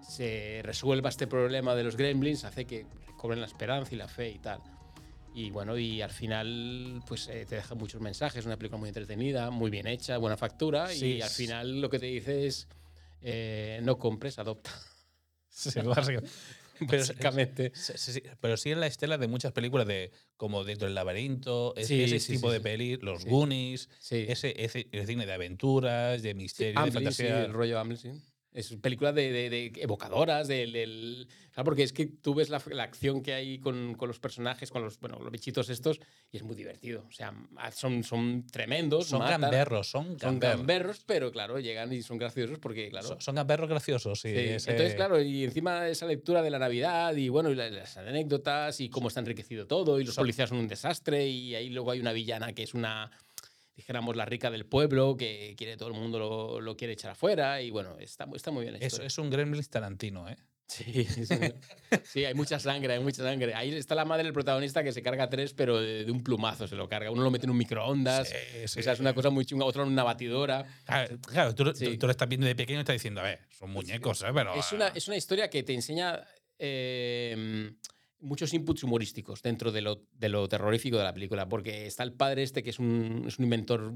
[0.00, 4.30] se resuelva este problema de los gremlins hace que recobren la esperanza y la fe
[4.30, 4.60] y tal.
[5.36, 9.50] Y bueno, y al final, pues eh, te deja muchos mensajes, una película muy entretenida,
[9.50, 12.68] muy bien hecha, buena factura, Sí, y al final lo que te dice es,
[13.20, 14.70] eh, no compres, adopta,
[15.48, 16.30] Sí, básicamente.
[16.90, 17.72] Pero, básicamente.
[17.74, 20.96] sí, sí, sí, pero sí en la estela de muchas películas de como Dentro del
[20.96, 22.62] laberinto, es- Sí, ese sí, tipo sí, de sí.
[22.64, 23.28] peli, los Sí.
[23.28, 24.24] Goonies, Sí.
[24.28, 27.44] ese, ese, ese cine de aventuras, de misterio, de fantasía.
[27.44, 28.10] el rollo Amblin, sí.
[28.54, 32.60] Es películas de, de- de evocadoras, del, del- Claro, porque es que tú ves la,
[32.70, 36.00] la acción que hay con, con los personajes, con los, bueno, los bichitos estos,
[36.32, 37.04] y es muy divertido.
[37.08, 37.32] O sea,
[37.72, 39.06] son, son tremendos.
[39.06, 40.56] son matan, gamberros, son Son gamberros.
[40.58, 43.06] gamberros, pero claro, llegan y son graciosos porque, claro.
[43.06, 44.30] Son, son gamberros graciosos, sí.
[44.30, 47.70] Sí, ese- Entonces, claro, y encima esa lectura de la Navidad y bueno, y la-
[47.70, 51.70] las anécdotas y cómo está enriquecido todo, y los policías son un desastre, y ahí
[51.70, 53.12] luego hay una villana que es una,
[53.76, 57.60] dijéramos, la rica del pueblo, que quiere todo el mundo lo, lo quiere echar afuera,
[57.62, 60.36] y bueno, está, está muy bien la es, un Gremlins Tarantino, ¿eh?
[60.66, 61.26] Sí, sí,
[62.04, 63.52] sí, hay mucha sangre, hay mucha sangre.
[63.54, 66.66] Ahí está la madre del protagonista que se carga tres, pero de, de un plumazo
[66.66, 67.10] se lo carga.
[67.10, 68.80] Uno lo mete en un microondas, Sí, sí.
[68.80, 70.64] o sea, es una cosa muy chunga, otro en una batidora.
[70.86, 71.84] Claro, claro, tú, Sí.
[71.84, 74.28] tú- tú lo estás viendo de pequeño y estás diciendo, a ver, son muñecos, ¿eh?
[74.34, 74.54] Pero.
[74.54, 76.24] Es una, es una historia que te enseña
[76.58, 77.70] eh,
[78.24, 82.12] muchos inputs humorísticos dentro de lo, de lo terrorífico de la película, porque está el
[82.12, 83.92] padre este que es un, es un inventor,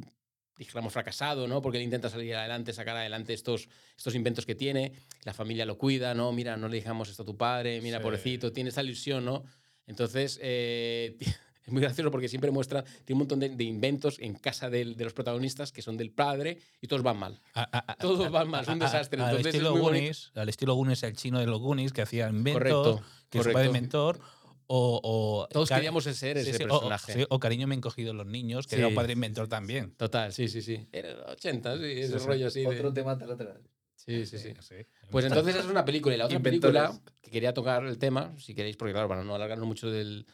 [0.57, 1.61] dijéramos, fracasado, ¿no?
[1.63, 4.93] Porque él intenta salir adelante, sacar adelante estos, estos inventos que tiene,
[5.25, 6.33] la familia lo cuida, ¿no?
[6.33, 8.03] Mira, no le dejamos esto a tu padre, mira, Sí.
[8.03, 9.45] pobrecito, tiene esa ilusión, ¿no?
[9.87, 11.17] Entonces, eh,
[11.65, 14.85] es muy gracioso porque siempre muestra, tiene un montón de, de inventos en casa de
[14.85, 17.41] los protagonistas que son del padre y todos van mal.
[17.55, 19.23] a- a- a- Todos van mal, es un desastre.
[19.23, 19.81] Al es estilo muy.
[19.81, 23.53] Goonies, al estilo Goonies, el chino de los Goonies que hacía inventos, Correcto, que su
[23.53, 24.19] padre inventor,
[24.67, 25.01] o.
[25.03, 27.13] o Todos queríamos ser ese sí, personaje.
[27.13, 29.93] O, sí, o Cariño me han cogido los niños, que era un padre inventor también.
[29.97, 30.89] Total, sí, sí, sí.
[30.93, 32.27] Era los 80, sí, ese sí.
[32.27, 32.61] rollo así.
[32.61, 33.61] de- Otro tema lateral.
[33.97, 34.55] Sí, sí, sí.
[34.61, 34.75] Sí.
[35.11, 36.15] Pues entonces esa es una película.
[36.15, 36.81] Y la otra Inventores.
[36.83, 40.27] película que quería tocar el tema, si queréis, porque claro, para no alargarnos mucho del-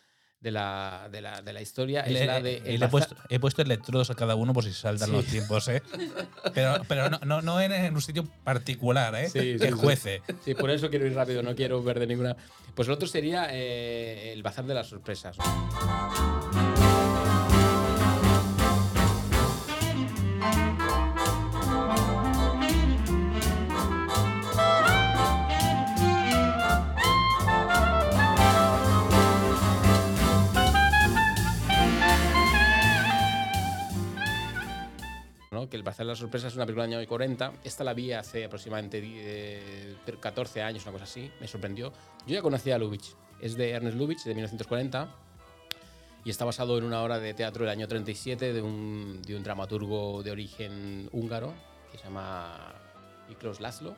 [0.45, 2.61] de, la, de, la, de la historia, Le, es la de...
[2.61, 5.15] le El he, puesto, he puesto electrodos a cada uno por si saltan Sí.
[5.17, 5.83] los tiempos, ¿eh?
[6.53, 9.31] Pero, pero no, no, no en, un sitio particular, ¿eh?
[9.31, 9.73] Sí, sí, que sí.
[9.73, 10.23] juece.
[10.45, 12.37] Sí, por eso quiero ir rápido, no quiero perder ninguna.
[12.75, 15.37] Pues el otro sería eh, el Bazar de las Sorpresas.
[36.03, 37.53] De las Sorpresas es una película del año 40.
[37.63, 41.31] Esta la vi hace aproximadamente eh, 14 años, una cosa así.
[41.41, 41.93] Me sorprendió.
[42.27, 43.15] Yo ya conocía a Lubitsch.
[43.41, 45.09] Es de Ernest Lubitsch, de 1940.
[46.25, 49.43] Y está basado en una obra de teatro del año 37 de un, de un
[49.43, 51.53] dramaturgo de origen húngaro
[51.93, 52.75] que se llama
[53.29, 53.95] Miklos Laszlo.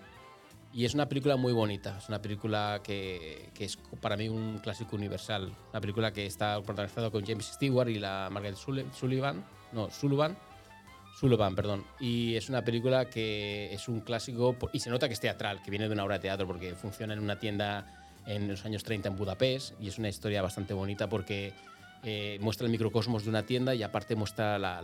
[0.73, 1.97] Y es una película muy bonita.
[1.99, 5.51] Es una película que, que es para mí un clásico universal.
[5.71, 9.43] Una película que está protagonizada con James Stewart y la Margaret Sulli- Sullivan.
[9.73, 10.37] No, Sullivan.
[11.19, 11.85] Sullivan, perdón.
[11.99, 15.71] Y es una película que es un clásico y se nota que es teatral, que
[15.71, 17.87] viene de una obra de teatro porque funciona en una tienda
[18.27, 21.53] en los años 30 en Budapest y es una historia bastante bonita porque
[22.03, 24.83] eh, muestra el microcosmos de una tienda y aparte muestra la-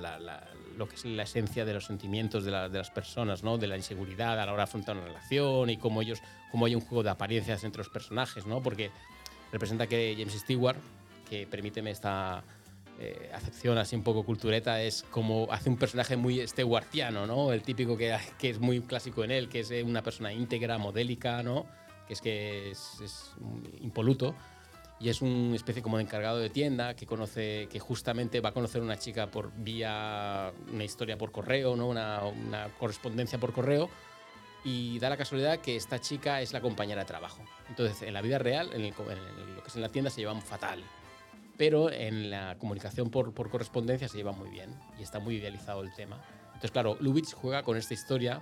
[0.78, 3.58] lo que es la esencia de los sentimientos de, de las personas, ¿no?
[3.58, 6.74] de la inseguridad a la hora de afrontar una relación y cómo ellos cómo hay
[6.74, 8.62] un juego de apariencias entre los personajes, ¿no?
[8.62, 8.90] porque
[9.52, 10.78] representa que James Stewart,
[11.28, 12.42] que permíteme esta
[13.04, 17.52] eh, acepción así un poco cultureta, es como hace un personaje muy stewartiano, ¿no?
[17.52, 20.78] El típico que, que es muy clásico en él, que es eh, una persona íntegra,
[20.78, 21.66] modélica, ¿no?
[22.06, 23.32] Que es que es, es
[23.80, 24.36] impoluto.
[25.00, 28.52] Y es una especie como de encargado de tienda que conoce, que justamente va a
[28.52, 31.88] conocer una chica por vía una historia por correo, ¿no?
[31.88, 33.90] Una, una correspondencia por correo.
[34.62, 37.42] Y da la casualidad que esta chica es la compañera de trabajo.
[37.68, 40.20] Entonces, en la vida real, en, el en lo que es en la tienda, se
[40.20, 40.84] llevan fatal
[41.56, 45.92] pero en la comunicación por, correspondencia se lleva muy bien y está muy idealizado el
[45.94, 46.22] tema.
[46.46, 48.40] Entonces, claro, Lubitsch juega con esta historia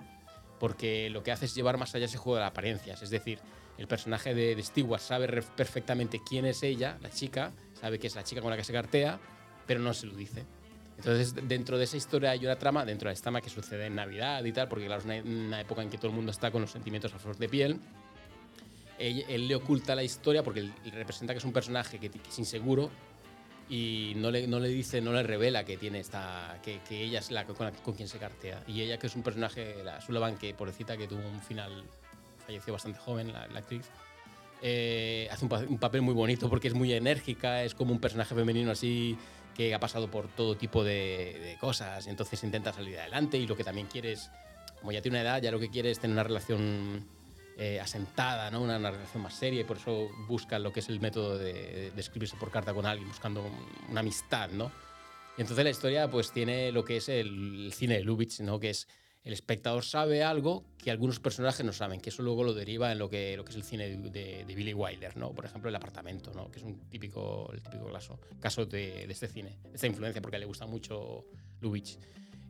[0.59, 3.03] porque lo que hace es llevar más allá ese juego de apariencias.
[3.03, 3.39] Es decir,
[3.79, 8.25] el personaje de, de sabe perfectamente quién es ella, la chica, sabe que es la
[8.25, 9.19] chica con la que se cartea,
[9.67, 10.45] pero no se lo dice.
[10.99, 13.95] Entonces, dentro de esa historia hay una trama, dentro de esta trama que sucede en
[13.95, 16.51] Navidad y tal, porque claro, es una, una época en que todo el mundo está
[16.51, 17.81] con los sentimientos a flor de piel.
[19.01, 22.29] Él, él le oculta la historia porque él, representa que es un personaje que, que
[22.29, 22.91] es inseguro
[23.69, 27.21] y no le, no le dice, no le revela que tiene esta, que, que ella
[27.21, 28.63] es la con, la- con quien se cartea.
[28.67, 31.85] Y ella que es un personaje, la Sullivan, que pobrecita que tuvo un final,
[32.45, 33.87] falleció bastante joven la, la actriz,
[34.63, 38.35] eh, hace un, un papel muy bonito porque es muy enérgica, es como un personaje
[38.35, 39.17] femenino así
[39.57, 43.57] que ha pasado por todo tipo de, de cosas, entonces intenta salir adelante y lo
[43.57, 44.31] que también quiere es,
[44.81, 47.07] como ya tiene una edad, ya lo que quiere es tener una relación
[47.63, 48.63] eh, asentada, ¿no?
[48.63, 52.01] una, relación más seria y por eso busca lo que es el método de, de
[52.01, 54.49] escribirse por carta con alguien, buscando un- una amistad.
[54.51, 54.73] ¿no?
[55.37, 58.59] Y entonces la historia pues tiene lo que es el, el cine de Lubitsch, ¿no?
[58.59, 58.89] que es
[59.23, 62.99] el espectador sabe algo que algunos personajes no saben, que eso luego lo deriva en
[62.99, 65.35] lo que, lo que es el cine de- de Billy Wilder, ¿no?
[65.35, 66.51] Por ejemplo, El apartamento, ¿no?
[66.51, 70.23] Que es un típico, el típico caso, caso de, de este cine, de esta influencia,
[70.23, 71.27] porque le gusta mucho
[71.61, 71.99] Lubitsch.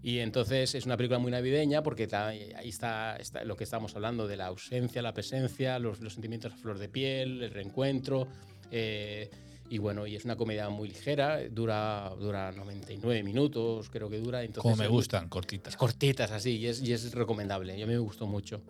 [0.02, 3.94] Y entonces es una película muy navideña porque ta- ahí está, está lo que estamos
[3.94, 8.26] hablando de la ausencia, la presencia, los, los sentimientos a flor de piel, el reencuentro.
[8.70, 9.28] eh,
[9.72, 14.42] y bueno, y es una comedia muy ligera, dura, dura 99 minutos, creo que dura.
[14.42, 15.74] Entonces Como me es muy- gustan, cortitas.
[15.74, 17.78] es cortitas así y es, y es recomendable.
[17.78, 18.62] Y a mí me gustó mucho.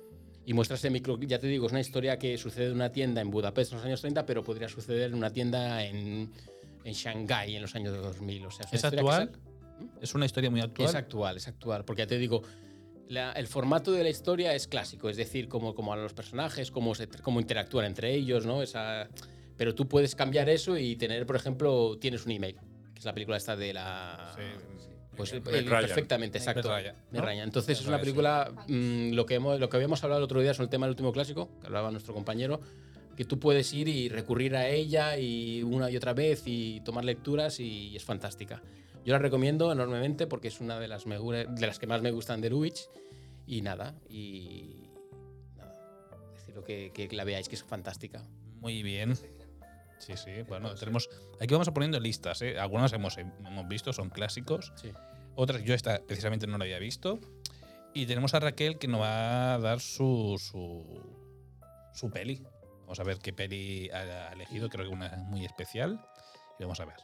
[0.44, 3.22] Y muestra ese micro, ya te digo, es una historia que sucede en una tienda
[3.22, 6.30] en Budapest en los años 30, pero podría suceder en una tienda en,
[6.84, 8.44] en Shanghái en los años 2000.
[8.46, 9.32] O sea, ¿Es que actual?
[10.00, 10.88] Es una historia muy actual.
[10.88, 11.84] es actual, es actual.
[11.84, 12.42] Porque ya te digo,
[13.08, 16.94] la- el formato de la historia es clásico, es decir, cómo, hablan los personajes, cómo,
[16.94, 18.62] se, cómo interactúan entre ellos, ¿no?
[18.62, 19.08] Esa,
[19.56, 22.56] pero tú puedes cambiar eso y tener, por ejemplo, tienes un email,
[22.94, 24.34] que es la película esta de la...
[25.16, 26.70] Pues Meg eh, perfectamente, exacto.
[27.10, 27.20] ¿no?
[27.20, 27.44] Ryan.
[27.44, 28.04] Entonces es una sí.
[28.04, 30.86] película, mm, lo, que hemos, lo que habíamos hablado el otro día sobre el tema
[30.86, 32.60] del último clásico, que hablaba nuestro compañero,
[33.16, 37.04] que tú puedes ir y recurrir a ella y una y otra vez y tomar
[37.04, 38.62] lecturas y es fantástica.
[39.04, 42.40] Yo la recomiendo enormemente porque es una de las, de las que más me gustan
[42.40, 42.88] de Lubitsch
[43.46, 44.90] y nada, y
[45.56, 45.74] nada,
[46.32, 48.22] deciros que, que la veáis que es fantástica.
[48.60, 49.16] Muy bien.
[49.98, 50.42] Sí, sí.
[50.48, 51.08] Bueno, tenemos.
[51.40, 52.58] Aquí vamos a poniendo listas, ¿eh?
[52.58, 54.72] Algunas hemos, hemos visto, son clásicos.
[54.76, 54.92] Sí.
[55.34, 57.18] Otras yo esta precisamente no la había visto.
[57.92, 61.02] Y tenemos a Raquel que nos va a dar su, su,
[61.92, 62.42] su peli.
[62.82, 64.68] Vamos a ver qué peli ha elegido.
[64.68, 66.00] Creo que una muy especial.
[66.58, 66.96] Y vamos a ver.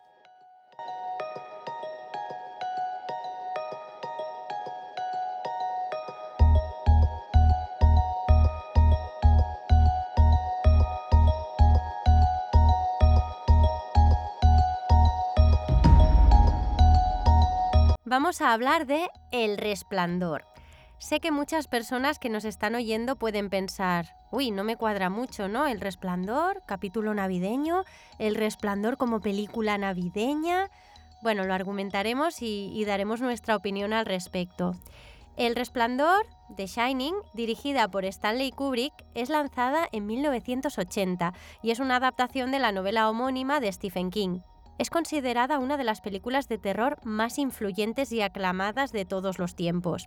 [18.26, 20.46] Vamos a hablar de El Resplandor.
[20.98, 25.46] Sé que muchas personas que nos están oyendo pueden pensar, uy, no me cuadra mucho,
[25.46, 25.68] ¿no?
[25.68, 27.84] El Resplandor, capítulo navideño,
[28.18, 30.70] El Resplandor como película navideña.
[31.22, 34.74] Bueno, lo argumentaremos y, daremos nuestra opinión al respecto.
[35.36, 41.94] El Resplandor, The Shining, dirigida por Stanley Kubrick, es lanzada en 1980 y es una
[41.94, 44.40] adaptación de la novela homónima de Stephen King.
[44.78, 49.54] Es considerada una de las películas de terror más influyentes y aclamadas de todos los
[49.54, 50.06] tiempos.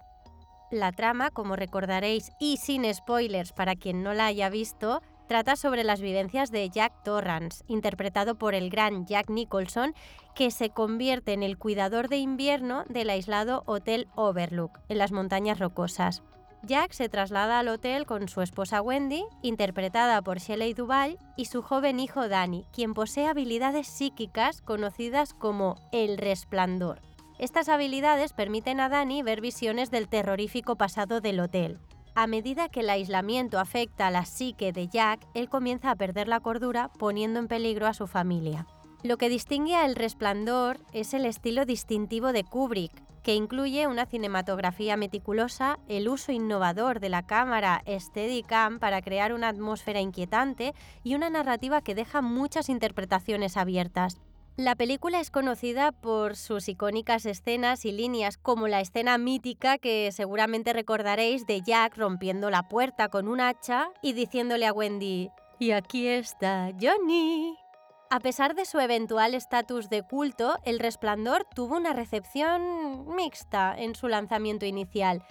[0.71, 5.83] La trama, como recordaréis, y sin spoilers para quien no la haya visto, trata sobre
[5.83, 9.95] las vivencias de Jack Torrance, interpretado por el gran Jack Nicholson,
[10.35, 15.57] que se convierte en el cuidador de invierno del aislado Hotel Overlook, en las montañas
[15.57, 16.21] rocosas.
[16.63, 21.61] Jack se traslada al hotel con su esposa Wendy, interpretada por Shelley Duvall, y su
[21.61, 27.01] joven hijo Danny, quien posee habilidades psíquicas conocidas como el resplandor.
[27.37, 31.79] Estas habilidades permiten a Danny ver visiones del terrorífico pasado del hotel.
[32.13, 36.27] A medida que el aislamiento afecta a la psique de Jack, él comienza a perder
[36.27, 38.67] la cordura, poniendo en peligro a su familia.
[39.01, 42.91] Lo que distingue a El Resplandor es el estilo distintivo de Kubrick,
[43.23, 49.49] que incluye una cinematografía meticulosa, el uso innovador de la cámara Steadicam para crear una
[49.49, 54.19] atmósfera inquietante y una narrativa que deja muchas interpretaciones abiertas.
[54.59, 60.11] La película es conocida por sus icónicas escenas y líneas, como la escena mítica que
[60.11, 65.29] seguramente recordaréis de Jack rompiendo la puerta con un hacha y diciéndole a Wendy,
[65.59, 67.68] y aquí está Johnny.
[68.11, 73.93] A pesar de su eventual estatus de culto, El Resplandor tuvo una recepción mixta en
[73.93, 75.23] su lanzamiento inicial.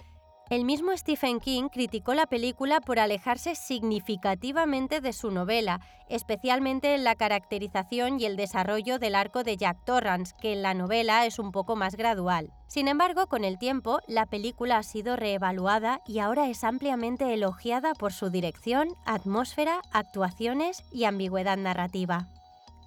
[0.49, 7.03] El mismo Stephen King criticó la película por alejarse significativamente de su novela, especialmente en
[7.03, 11.37] la caracterización y el desarrollo del arco de Jack Torrance, que en la novela es
[11.37, 12.53] un poco más gradual.
[12.67, 17.93] Sin embargo, con el tiempo, la película ha sido reevaluada y ahora es ampliamente elogiada
[17.93, 22.29] por su dirección, atmósfera, actuaciones y ambigüedad narrativa.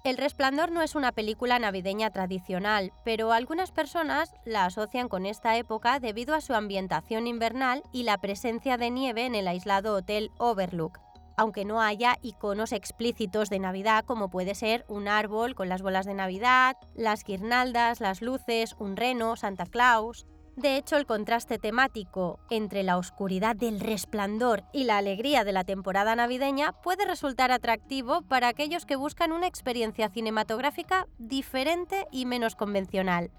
[0.03, 5.55] El Resplandor no es una película navideña tradicional, pero algunas personas la asocian con esta
[5.55, 10.29] época debido a su ambientación invernal y la presencia de nieve en el aislado Hotel
[10.39, 10.99] Overlook.
[11.37, 16.05] aunque no haya iconos explícitos de Navidad como puede ser un árbol con las bolas
[16.05, 20.27] de Navidad, las guirnaldas, las luces, un reno, Santa Claus.
[20.55, 25.63] De hecho, el contraste temático entre la oscuridad del resplandor y la alegría de la
[25.63, 32.55] temporada navideña puede resultar atractivo para aquellos que buscan una experiencia cinematográfica diferente y menos
[32.55, 33.31] convencional.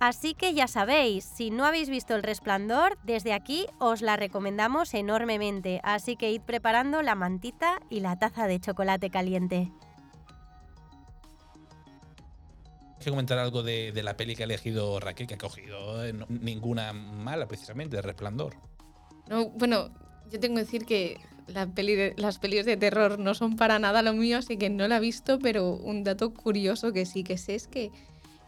[0.00, 4.94] Así que ya sabéis, si no habéis visto El Resplandor, desde aquí os la recomendamos
[4.94, 9.70] enormemente, así que id preparando la mantita y la taza de chocolate caliente.
[13.04, 16.12] Que comentar algo de, de la peli que ha elegido Raquel, que ha cogido eh,
[16.12, 18.54] no- ninguna mala, precisamente, de Resplandor.
[19.28, 19.90] No, bueno,
[20.30, 23.78] yo tengo que decir que la peli de- las pelis de terror no son para
[23.78, 27.24] nada lo mío, así que no la he visto, pero un dato curioso que sí
[27.24, 27.90] que sé es que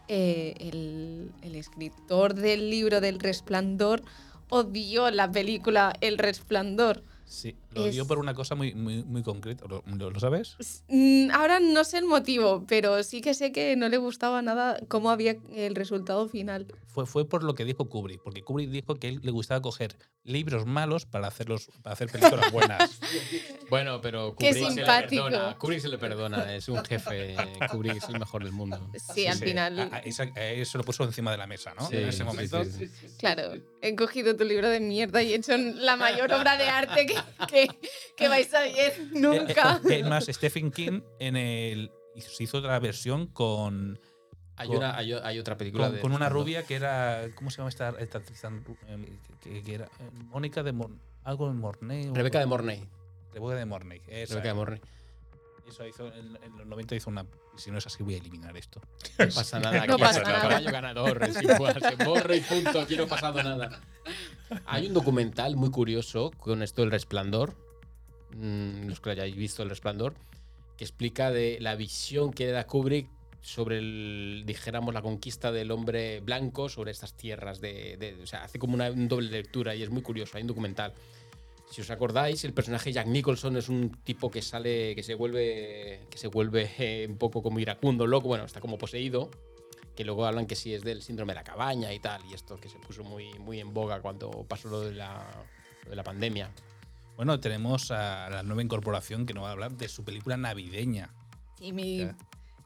[0.07, 4.03] eh, el, el escritor del libro del Resplandor
[4.49, 7.03] odió la película El Resplandor.
[7.25, 9.65] Sí, lo Es- dio por una cosa muy, muy, muy concreta.
[9.67, 10.55] ¿Lo, lo- lo sabes?
[10.87, 14.79] Mm, Ahora no sé el motivo, pero sí que sé que no le gustaba nada
[14.87, 16.67] cómo había el resultado final.
[16.87, 19.97] Fue, fue por lo que dijo Kubrick, porque Kubrick dijo que él le gustaba coger
[20.23, 22.99] libros malos para, hacerlos, para hacer películas buenas.
[23.69, 25.55] Bueno, pero Kubrick se le perdona.
[25.57, 27.35] Kubrick se le perdona, es un jefe.
[27.71, 28.91] Kubrick es el mejor del mundo.
[29.15, 29.79] Sí, al Sí, final.
[29.79, 31.87] a- a- esa- a eso lo puso encima de la mesa, ¿no?
[31.87, 32.63] Sí, en ese sí, momento.
[32.65, 33.07] sí, sí.
[33.17, 37.07] Claro, he cogido tu libro de mierda y he hecho la mayor obra de arte
[37.07, 37.15] que,
[37.47, 37.62] que,
[38.17, 39.81] que vais a ver nunca.
[39.85, 43.99] Eh, eh, Es más, Stephen King en el, se hizo otra versión con,
[44.55, 47.27] Hay, Con- una, hay, hay otra película con, de con una rubia que era.
[47.35, 48.21] ¿Cómo se llama esta, esta
[48.87, 49.05] em,
[49.41, 49.85] que, que era?
[49.85, 50.73] eh, Mónica de
[51.23, 52.09] algo de Mornay.
[52.13, 52.83] Rebeca de Mornay.
[53.33, 53.99] Rebeca de Mornay.
[54.07, 54.81] Rebeca de Mornay.
[55.67, 57.25] Eso hizo en, en los 90 hizo una.
[57.55, 58.81] Si no es así, voy a eliminar esto.
[59.19, 59.85] No pasa nada.
[59.87, 60.41] No pasa nada.
[60.41, 61.23] Caballo ganador.
[61.23, 62.81] Es igual, se borra y punto.
[62.81, 63.79] Aquí no ha pasado nada.
[64.65, 67.55] Hay un documental muy curioso con esto del resplandor.
[68.35, 70.13] mm, Los que lo hayáis visto el resplandor.
[70.77, 73.07] Que explica de la visión que da Kubrick
[73.41, 78.43] sobre el, dijéramos, la conquista del hombre blanco sobre estas tierras de, de- o sea,
[78.45, 80.93] hace como una, un doble lectura y es muy curioso, hay un documental.
[81.73, 86.01] Si os acordáis, el personaje Jack Nicholson es un tipo que sale, que se vuelve,
[86.07, 89.31] que se vuelve eh, un poco como iracundo, loco, bueno, está como poseído,
[89.95, 92.57] que luego hablan que sí es del síndrome de la cabaña y tal, y esto
[92.57, 95.25] que se puso muy, muy en boga cuando pasó lo de la,
[95.85, 96.51] lo de la pandemia.
[97.15, 101.09] Bueno, tenemos a la nueva incorporación que nos va a hablar de su película navideña.
[101.57, 102.15] Sí, mi, Ya.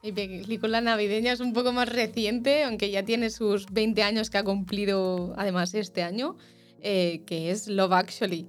[0.02, 4.36] mi película navideña es un poco más reciente, aunque ya tiene sus 20 años que
[4.36, 6.36] ha cumplido además este año,
[6.82, 8.48] eh, que es Love Actually.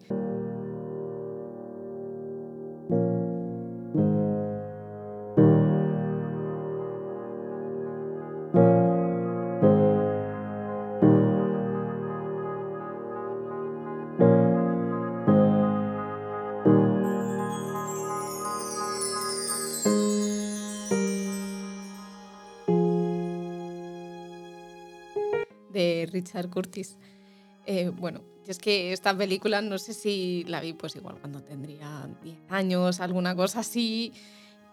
[26.29, 26.97] Richard Curtis.
[27.65, 32.07] Eh, bueno, es que esta película no sé si la vi pues igual cuando tendría
[32.23, 34.13] 10 años, alguna cosa así.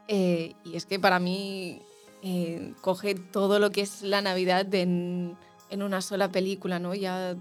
[0.09, 1.81] eh, y es que para mí
[2.23, 5.37] eh, coge todo lo que es la Navidad en,
[5.71, 6.95] en una sola película, ¿no?
[6.95, 7.37] Ya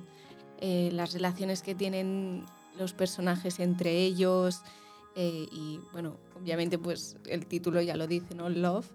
[0.62, 2.44] las relaciones que tienen
[2.80, 4.62] los personajes entre ellos
[5.16, 8.50] y bueno, obviamente pues el título ya lo dice, ¿no?
[8.50, 8.90] Love.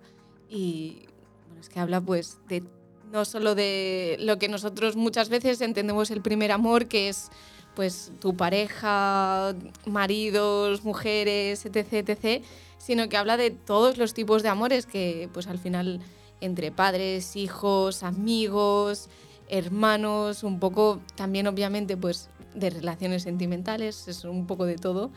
[0.49, 1.07] Y
[1.47, 2.65] bueno, es que habla pues de
[3.11, 7.31] no solo de lo que nosotros muchas veces entendemos el primer amor, que es
[7.75, 9.55] pues tu pareja,
[9.87, 12.45] maridos, mujeres, etc, etc,
[12.79, 16.01] sino que habla de todos los tipos de amores que pues al final
[16.41, 19.09] entre padres, hijos, amigos,
[19.49, 25.11] hermanos, un poco también obviamente pues de relaciones sentimentales, es un poco de todo.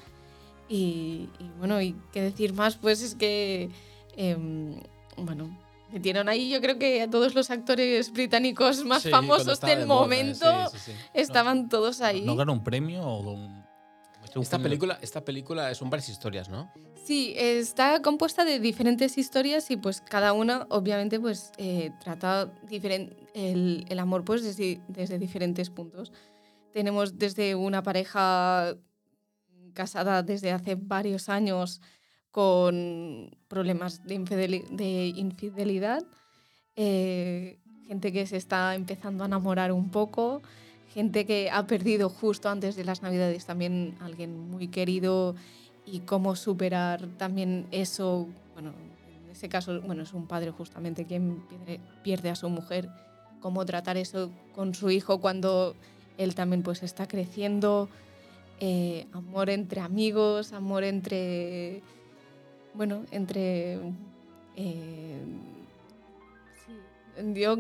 [0.70, 1.30] Y,
[1.60, 3.70] bueno, y qué decir más, pues es que,
[4.16, 4.76] em,
[5.18, 5.56] bueno,
[5.94, 9.86] metieron ahí yo creo que a todos los actores británicos más Sí, famosos del de
[9.86, 10.98] moda, momento sí, sí, sí.
[11.14, 12.22] estaban todos ahí.
[12.26, 13.64] ¿No ganó un premio o un-
[14.42, 16.72] Esta película, esta película son varias historias, ¿no?
[17.06, 23.86] Sí, está compuesta de diferentes historias y pues cada una obviamente pues eh, trata el,
[23.90, 26.12] el amor pues desde, desde diferentes puntos.
[26.72, 28.76] Tenemos desde una pareja
[29.74, 31.82] casada desde hace varios años
[32.34, 36.04] con problemas de, de infidelidad,
[36.76, 40.42] eh, gente que se está empezando a enamorar un poco,
[40.92, 45.36] gente que ha perdido justo antes de las navidades también alguien muy querido
[45.86, 48.74] y cómo superar también eso, bueno,
[49.26, 51.44] en ese caso, bueno, es un padre justamente quien
[52.02, 52.90] pierde a su mujer,
[53.42, 55.76] cómo tratar eso con su hijo cuando
[56.18, 57.90] él también pues está creciendo.
[58.60, 61.84] eh, amor entre amigos, amor entre.
[62.74, 63.80] Bueno, entre.
[64.56, 65.24] eh,
[66.66, 67.58] sí, yo-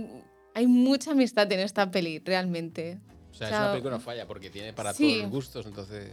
[0.55, 2.99] hay mucha amistad en esta peli, realmente.
[3.31, 5.07] O sea, O es una película que no falla porque tiene para sí.
[5.07, 6.11] todos los gustos, entonces.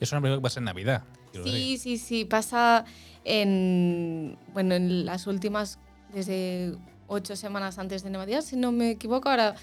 [0.00, 1.04] Es una película que pasa en Navidad.
[1.44, 2.84] Sí, sí, sí, pasa
[3.24, 5.78] en, bueno, en las últimas,
[6.12, 6.74] desde
[7.06, 9.28] ocho semanas antes de Navidad, si no me equivoco.
[9.30, 9.54] Ahora,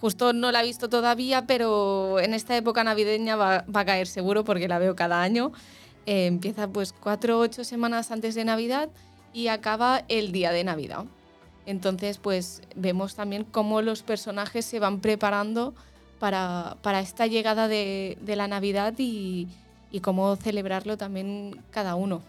[0.00, 4.06] justo no la he visto todavía, pero en esta época navideña va, va a caer
[4.06, 5.52] seguro porque la veo cada año.
[6.06, 8.88] Eh, empieza pues cuatro o ocho semanas antes de Navidad
[9.32, 11.04] y acaba el día de Navidad.
[11.66, 15.74] Entonces, pues vemos también cómo los personajes se van preparando
[16.20, 19.48] para, para esta llegada de, de la Navidad y,
[19.90, 22.22] y cómo celebrarlo también cada uno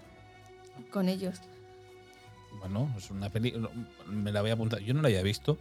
[0.91, 1.39] con ellos.
[2.59, 3.53] Bueno, es una peli.
[4.07, 4.79] Me la voy a apuntar.
[4.79, 5.57] Yo no la había visto.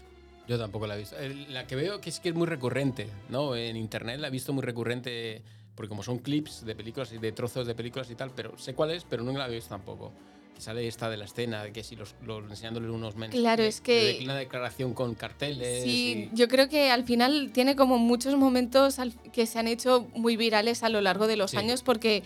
[0.48, 1.16] Yo tampoco la he visto.
[1.50, 3.54] La que veo que es que es muy recurrente, ¿no?
[3.54, 5.42] En internet la he visto muy recurrente,
[5.76, 8.74] porque como son clips de películas y de trozos de películas y tal, pero sé
[8.74, 10.10] cuál es, pero nunca la he visto tampoco.
[10.58, 13.40] Sale esta de la escena, de que si los, los enseñándole unos mensajes.
[13.42, 15.82] Claro, es que- Una declaración con carteles.
[15.82, 18.96] Sí, y- yo creo que al final tiene como muchos momentos
[19.34, 21.58] que se han hecho muy virales a lo largo de los Sí.
[21.58, 22.22] años porque,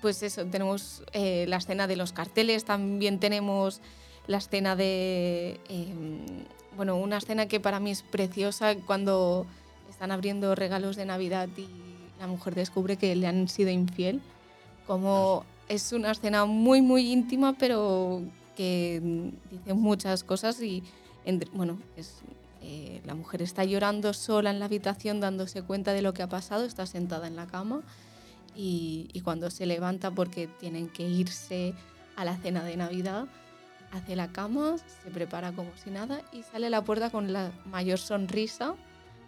[0.00, 3.82] pues eso, tenemos eh, la escena de los carteles, también tenemos
[4.26, 6.24] la escena de, em,
[6.74, 9.46] bueno, una escena que para mí es preciosa cuando
[9.90, 11.66] están abriendo regalos de Navidad y
[12.18, 14.20] la mujer descubre que le han sido infiel,
[14.86, 18.22] como es una escena muy, muy íntima, pero
[18.56, 20.82] que dice muchas cosas y,
[21.24, 22.14] entre- bueno, es,
[22.62, 26.28] eh, la mujer está llorando sola en la habitación dándose cuenta de lo que ha
[26.28, 27.82] pasado, está sentada en la cama
[28.56, 31.74] y, y cuando se levanta porque tienen que irse
[32.16, 33.26] a la cena de Navidad,
[33.92, 37.52] hace la cama, se prepara como si nada y sale a la puerta con la
[37.70, 38.74] mayor sonrisa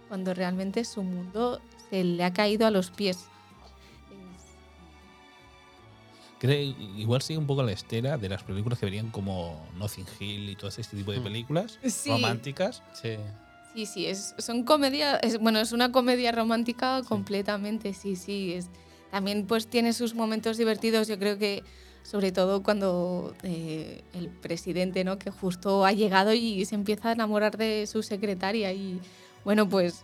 [0.09, 1.61] cuando realmente su mundo
[1.91, 3.27] se le ha caído a los pies.
[6.39, 6.59] Creo,
[6.97, 10.57] igual sigue un poco la estera de las películas que venían como Nothing Hill y
[10.57, 11.25] todo este tipo de Mm.
[11.25, 12.09] películas Sí.
[12.11, 12.83] románticas.
[12.95, 13.17] Sí.
[13.75, 18.55] Sí, sí, es, son comedia, es, bueno, es una comedia romántica completamente, sí, sí.
[18.55, 18.69] Es,
[19.11, 21.63] también pues tiene sus momentos divertidos, yo creo que
[22.03, 25.19] sobre todo cuando eh, el presidente, ¿no?
[25.19, 28.99] Que justo ha llegado y se empieza a enamorar de su secretaria y
[29.45, 30.03] bueno, pues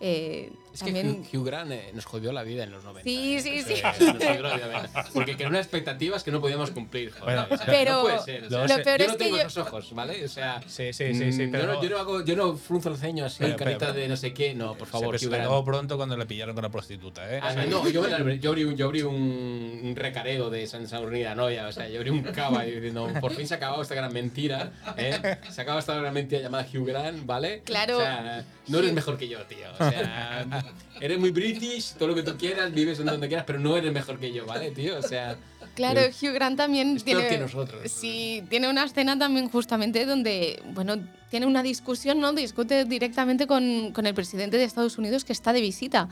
[0.00, 1.24] eh, Es que también...
[1.32, 3.02] Hugh, Hugh Grant eh, nos jodió la vida en los 90.
[3.04, 3.40] Sí, ¿eh?
[3.40, 3.76] sí, O sí.
[3.76, 4.90] sea, nos jodió la vida.
[5.12, 7.10] Porque creó unas expectativas que no podíamos cumplir.
[7.12, 7.24] joder.
[7.24, 8.44] Bueno, O sea, pero no puede ser.
[8.44, 10.24] o sea, lo peor yo es no que tengo yo- esos ojos, ¿vale?
[10.24, 13.38] O sea, Sí, mm, yo, no, yo no hago, yo no frunzo el ceño así,
[13.40, 14.54] Pero- carita pero- de no sé qué.
[14.54, 15.64] No, por favor, se Hugh Grant.
[15.64, 17.40] pronto cuando le pillaron con la prostituta, ¿eh?
[17.42, 21.72] Ah, no, yo, yo abrí, un, yo abrí un, recareo de San Saurnida Noia, o
[21.72, 24.72] sea, yo abrí un cava y diciendo, por fin se ha acabado esta gran mentira,
[24.96, 25.38] ¿eh?
[25.50, 27.62] Se ha acabado esta gran mentira llamada Hugh Grant, ¿vale?
[27.64, 27.98] Claro.
[27.98, 29.66] O sea, no eres mejor que yo, tío.
[29.72, 30.46] O sea,
[31.00, 33.92] eres muy british, todo lo que tú quieras, vives en donde quieras, pero no eres
[33.92, 34.98] mejor que yo, ¿vale, tío?
[34.98, 35.36] O sea,
[35.74, 37.36] Claro, Eh, Hugh Grant también es peor tiene...
[37.36, 37.90] que nosotros.
[37.90, 40.96] Sí, tiene una escena también justamente donde, bueno,
[41.30, 42.32] tiene una discusión, ¿no?
[42.32, 46.08] Discute directamente con, con el presidente de Estados Unidos que está de visita.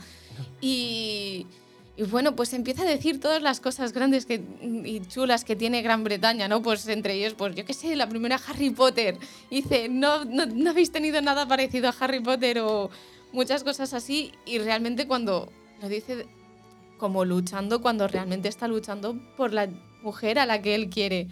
[0.61, 1.45] Y,
[1.97, 4.41] y bueno, pues empieza a decir todas las cosas grandes que,
[4.85, 6.61] y chulas que tiene Gran Bretaña, ¿no?
[6.61, 9.17] Pues entre ellos, pues yo qué sé, la primera Harry Potter.
[9.49, 12.89] Y dice, no, no, no habéis tenido nada parecido a Harry Potter o
[13.31, 14.31] muchas cosas así.
[14.45, 15.51] Y realmente cuando
[15.81, 16.25] lo dice
[16.97, 19.67] como luchando, cuando realmente está luchando por la
[20.03, 21.27] mujer a la que él quiere.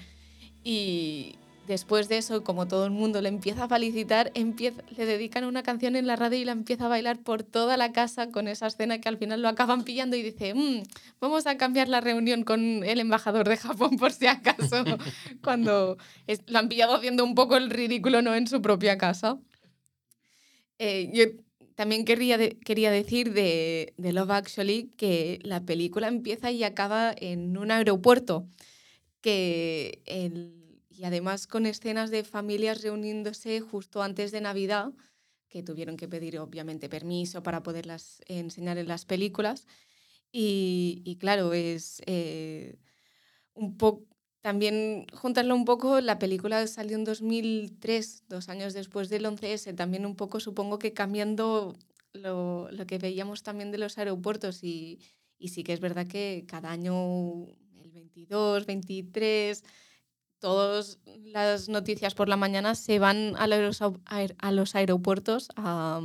[0.63, 1.35] Y
[1.67, 5.97] después de eso, como todo el mundo le empieza a felicitar, le dedican una canción
[5.97, 9.01] en la radio y la empieza a bailar por toda la casa con esa escena
[9.01, 10.83] que al final lo acaban pillando y dice, "Mm,
[11.19, 14.85] vamos a cambiar la reunión con el embajador de Japón por si acaso,
[15.43, 18.33] cuando es- lo han pillado haciendo un poco el ridículo ¿no?
[18.33, 19.37] en su propia casa.
[20.79, 21.43] Eh,
[21.77, 27.55] también querría, quería decir de, de Love Actually que la película empieza y acaba en
[27.57, 28.47] un aeropuerto
[29.21, 34.93] que el- y además con escenas de familias reuniéndose justo antes de Navidad,
[35.49, 39.67] que tuvieron que pedir obviamente permiso para poderlas enseñar en las películas.
[40.31, 42.77] Y, y claro, es eh,
[43.55, 44.06] un poco...
[44.47, 50.05] También juntarlo un poco, la película salió en 2003, dos años después del 11S, también
[50.05, 51.75] un poco supongo que cambiando
[52.13, 55.01] lo, lo que veíamos también de los aeropuertos y,
[55.37, 57.43] y sí que es verdad que cada año,
[57.83, 59.65] el 22, 23,
[60.39, 65.99] todas las noticias por la mañana se van a los, aer- a los aeropuertos a,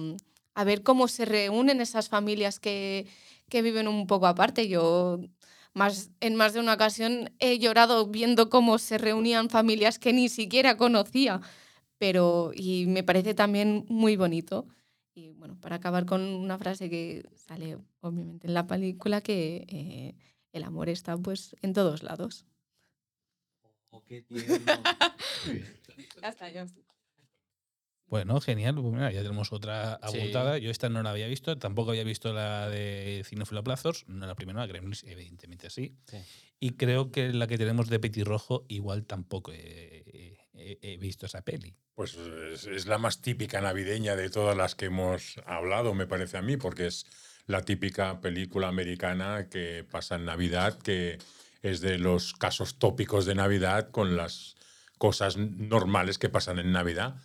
[0.55, 3.07] a ver cómo se reúnen esas familias que,
[3.49, 4.67] que viven un poco aparte.
[4.67, 5.21] Yo
[5.75, 10.29] más, en más de una ocasión he llorado viendo cómo se reunían familias que ni
[10.29, 11.41] siquiera conocía,
[11.99, 14.67] pero y me parece también muy bonito.
[15.15, 20.15] Y bueno, para acabar con una frase que sale obviamente en la película, que eh,
[20.53, 22.47] el amor está pues en todos lados.
[23.91, 24.57] Oh, qué tierno.
[26.23, 26.92] Ya está, ya está.
[28.13, 28.75] Bueno, genial.
[28.75, 30.19] Pues mira, ya tenemos otra Sí.
[30.19, 30.59] apuntada.
[30.59, 34.35] Yo esta no la había visto, tampoco había visto la de Cinefilo Plazos, no la
[34.35, 35.97] primera, la Gremlins, evidentemente sí.
[36.11, 36.19] Sí.
[36.61, 41.41] Y creo que la que tenemos de Petirrojo igual tampoco he, he- he visto esa
[41.41, 41.75] peli.
[41.95, 42.15] Pues
[42.53, 46.43] es, es la más típica navideña de todas las que hemos hablado, me parece a
[46.43, 47.07] mí, porque es
[47.47, 51.17] la típica película americana que pasa en Navidad, que
[51.63, 54.55] es de los casos tópicos de Navidad con las
[54.99, 57.17] cosas normales que pasan en Navidad,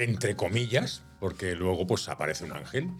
[0.00, 2.90] entre comillas, porque luego pues aparece un ángel.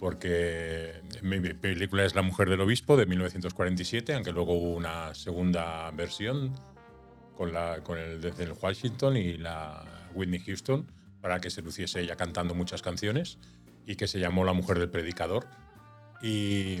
[0.00, 5.88] porque mi película es La mujer del obispo de 1947, aunque luego hubo una segunda
[5.92, 6.52] versión
[7.36, 12.00] con, la, con el desde el Washington y la Whitney Houston para que se luciese
[12.00, 13.38] ella cantando muchas canciones
[13.86, 15.46] y que se llamó La mujer del predicador.
[16.22, 16.80] Y,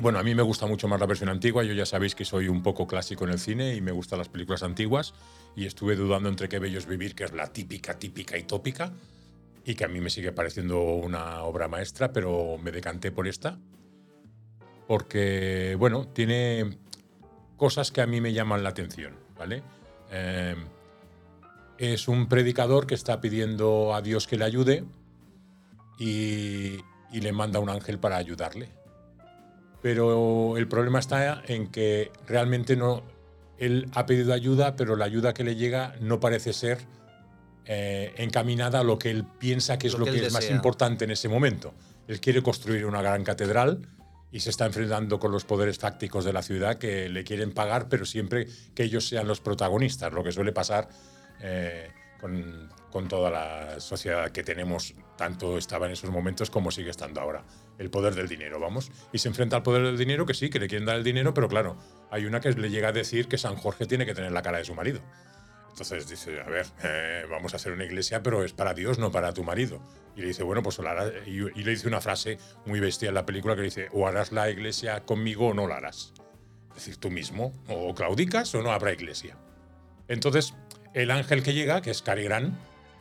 [0.00, 2.48] bueno, a mí me gusta mucho más la versión antigua, yo ya sabéis que soy
[2.48, 5.14] un poco clásico en el cine y me gustan las películas antiguas
[5.56, 8.92] y estuve dudando entre Qué bello es vivir, que es la típica, típica y tópica,
[9.64, 13.58] y que a mí me sigue pareciendo una obra maestra, pero me decanté por esta,
[14.86, 16.78] porque, bueno, tiene
[17.56, 19.62] cosas que a mí me llaman la atención, ¿vale?
[20.10, 20.56] Eh,
[21.82, 24.84] es un predicador que está pidiendo a Dios que le ayude
[25.98, 26.78] y,
[27.12, 28.70] y le manda un ángel para ayudarle.
[29.82, 33.02] Pero el problema está en que realmente no,
[33.58, 36.78] él ha pedido ayuda, pero la ayuda que le llega no parece ser
[37.64, 41.04] eh, encaminada a lo que él piensa que es Lo lo, que es más importante
[41.04, 41.74] en ese momento.
[42.08, 43.86] Él quiere construir una gran catedral
[44.32, 47.88] y se está enfrentando con los poderes fácticos de la ciudad que le quieren pagar,
[47.88, 50.88] pero siempre que ellos sean los protagonistas, lo que suele pasar
[51.40, 56.90] eh, con, con toda la sociedad que tenemos, tanto estaba en esos momentos como sigue
[56.90, 57.44] estando ahora.
[57.78, 58.92] El poder del dinero, vamos.
[59.12, 61.34] Y se enfrenta al poder del dinero, que sí, que le quieren dar el dinero,
[61.34, 61.76] pero claro,
[62.10, 64.58] hay una que le llega a decir que San Jorge tiene que tener la cara
[64.58, 65.00] de su marido.
[65.70, 69.10] Entonces dice, a ver, eh, vamos a hacer una iglesia, pero es para Dios, no
[69.10, 69.80] para tu marido.
[70.14, 71.10] Y le dice, bueno, pues lo harás.
[71.26, 74.32] Y, y le dice una frase muy bestia en la película que dice, o harás
[74.32, 76.12] la iglesia conmigo o no la harás.
[76.70, 79.38] Es decir, tú mismo, o claudicas o no habrá iglesia.
[80.08, 80.54] Entonces,
[80.94, 82.54] el ángel que llega, que es Cary Grant,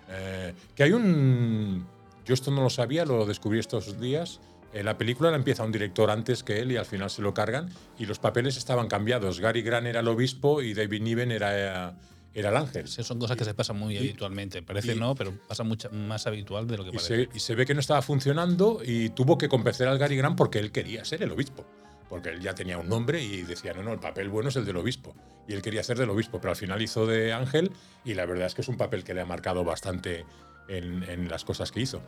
[0.10, 1.86] eh, que hay un...
[2.26, 4.39] Yo esto no lo sabía, lo descubrí estos días.
[4.74, 7.34] En la película la empieza un director antes que él y al final se lo
[7.34, 7.70] cargan
[8.00, 9.39] y los papeles estaban cambiados.
[9.39, 11.98] Gary Grant era el obispo y David Niven era,
[12.34, 12.88] era el ángel.
[12.88, 14.62] Sí, son cosas que se pasan muy y- habitualmente.
[14.62, 17.26] Parece y- no, pero pasa mucha, más habitual de lo que Y parece.
[17.26, 20.38] se, y se ve que no estaba funcionando y tuvo que convencer al Gary Grant
[20.38, 21.66] porque él quería ser el obispo.
[22.12, 24.66] Porque él ya tenía un nombre y decía, no, no, el papel bueno es el
[24.66, 25.16] del obispo.
[25.47, 27.72] Y él quería ser del obispo, pero al final hizo de ángel
[28.03, 30.26] y la verdad es que es un papel que le ha marcado bastante
[30.68, 32.01] en, las cosas que hizo.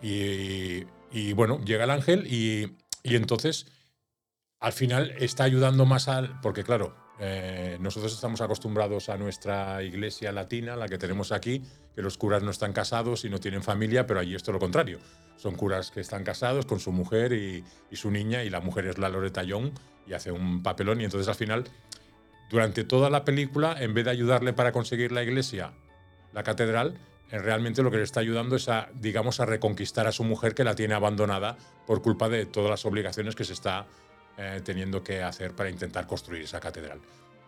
[0.00, 3.66] Y, y bueno, llega el ángel y, y entonces
[4.58, 6.40] al final está ayudando más al.
[6.40, 11.62] Porque, claro, eh, nosotros estamos acostumbrados a nuestra iglesia latina, la que tenemos aquí,
[11.94, 14.58] que los curas no están casados y no tienen familia, pero allí es todo lo
[14.58, 14.98] contrario.
[15.36, 18.98] Son curas que están casados con su mujer y, su niña, y la mujer es
[18.98, 19.72] la Loretta Young
[20.06, 21.00] y hace un papelón.
[21.00, 21.64] Y entonces al final,
[22.50, 25.72] durante toda la película, en vez de ayudarle para conseguir la iglesia,
[26.32, 26.96] la catedral,
[27.30, 30.54] eh, realmente lo que le está ayudando es a, digamos, a reconquistar a su mujer
[30.54, 31.56] que la tiene abandonada
[31.86, 33.86] por culpa de todas las obligaciones que se está
[34.36, 37.00] eh, teniendo que hacer para intentar construir esa catedral.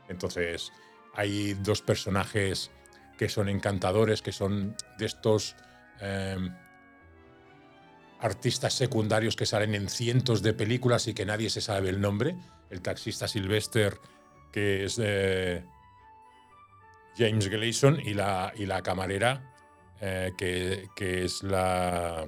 [0.09, 0.73] Entonces,
[1.15, 2.71] hay dos personajes
[3.17, 5.57] que son encantadores, que son de estos
[6.01, 6.37] eh,
[8.21, 12.37] artistas secundarios que salen en cientos de películas y que nadie se sabe el nombre.
[12.71, 13.99] El taxista Sylvester,
[14.51, 15.65] que es eh,
[17.17, 19.55] James Gleason, y la, y la camarera,
[20.01, 22.27] eh, que, que es la,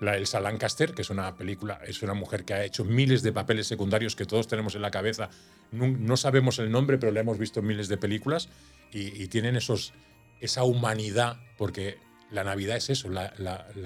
[0.00, 3.32] la Elsa Lancaster, que es una película, es una mujer que ha hecho miles de
[3.32, 5.28] papeles secundarios que todos tenemos en la cabeza.
[5.72, 8.48] No, sabemos el nombre, pero la hemos visto en miles de películas
[8.92, 9.92] y, tienen esos,
[10.40, 11.98] esa humanidad, porque
[12.30, 13.32] la Navidad es eso, la,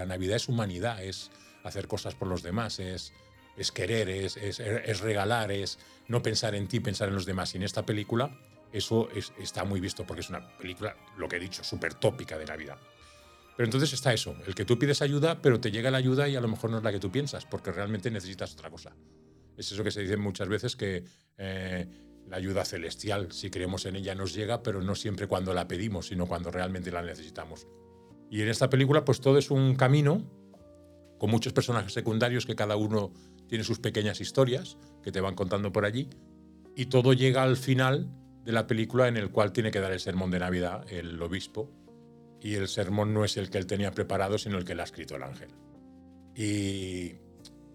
[0.06, 1.30] Navidad es humanidad, es
[1.64, 3.12] hacer cosas por los demás, es,
[3.72, 7.54] querer, es, es- es regalar, es no pensar en ti, pensar en los demás.
[7.54, 8.36] Y en esta película
[8.72, 12.36] eso es- está muy visto porque es una película, lo que he dicho, súper tópica
[12.38, 12.76] de Navidad.
[13.62, 16.34] Pero entonces está eso, el que tú pides ayuda, pero te llega la ayuda y
[16.34, 18.96] a lo mejor no es la que tú piensas, porque realmente necesitas otra cosa.
[19.56, 21.04] Es eso que se dice muchas veces, que
[21.38, 21.86] eh,
[22.26, 26.08] la ayuda celestial, si creemos en ella, nos llega, pero no siempre cuando la pedimos,
[26.08, 27.68] sino cuando realmente la necesitamos.
[28.32, 30.28] Y en esta película, pues todo es un camino
[31.20, 33.12] con muchos personajes secundarios que cada uno
[33.46, 36.10] tiene sus pequeñas historias que te van contando por allí.
[36.74, 38.10] Y todo llega al final
[38.44, 41.70] de la película en el cual tiene que dar el sermón de Navidad el obispo.
[42.42, 44.84] Y el sermón no es el que él tenía preparado, sino el que le ha
[44.84, 45.50] escrito el ángel.
[46.34, 47.14] Y,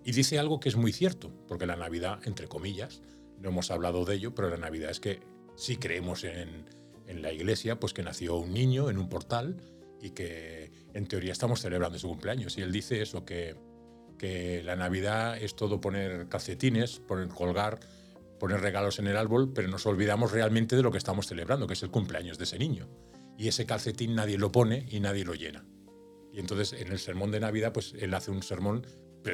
[0.03, 3.01] dice algo que es muy cierto, porque la Navidad, entre comillas,
[3.39, 5.21] no hemos hablado de ello, pero la Navidad es que
[5.55, 6.65] si creemos en,
[7.07, 9.57] en la iglesia, pues que nació un niño en un portal
[10.01, 12.57] y que en teoría estamos celebrando su cumpleaños.
[12.57, 13.55] Y él dice eso, que,
[14.17, 17.79] que la Navidad es todo poner calcetines, poner colgar,
[18.39, 21.73] poner regalos en el árbol, pero nos olvidamos realmente de lo que estamos celebrando, que
[21.73, 22.87] es el cumpleaños de ese niño.
[23.37, 25.65] Y ese calcetín nadie lo pone y nadie lo llena.
[26.33, 28.85] Y entonces en el sermón de Navidad, pues él hace un sermón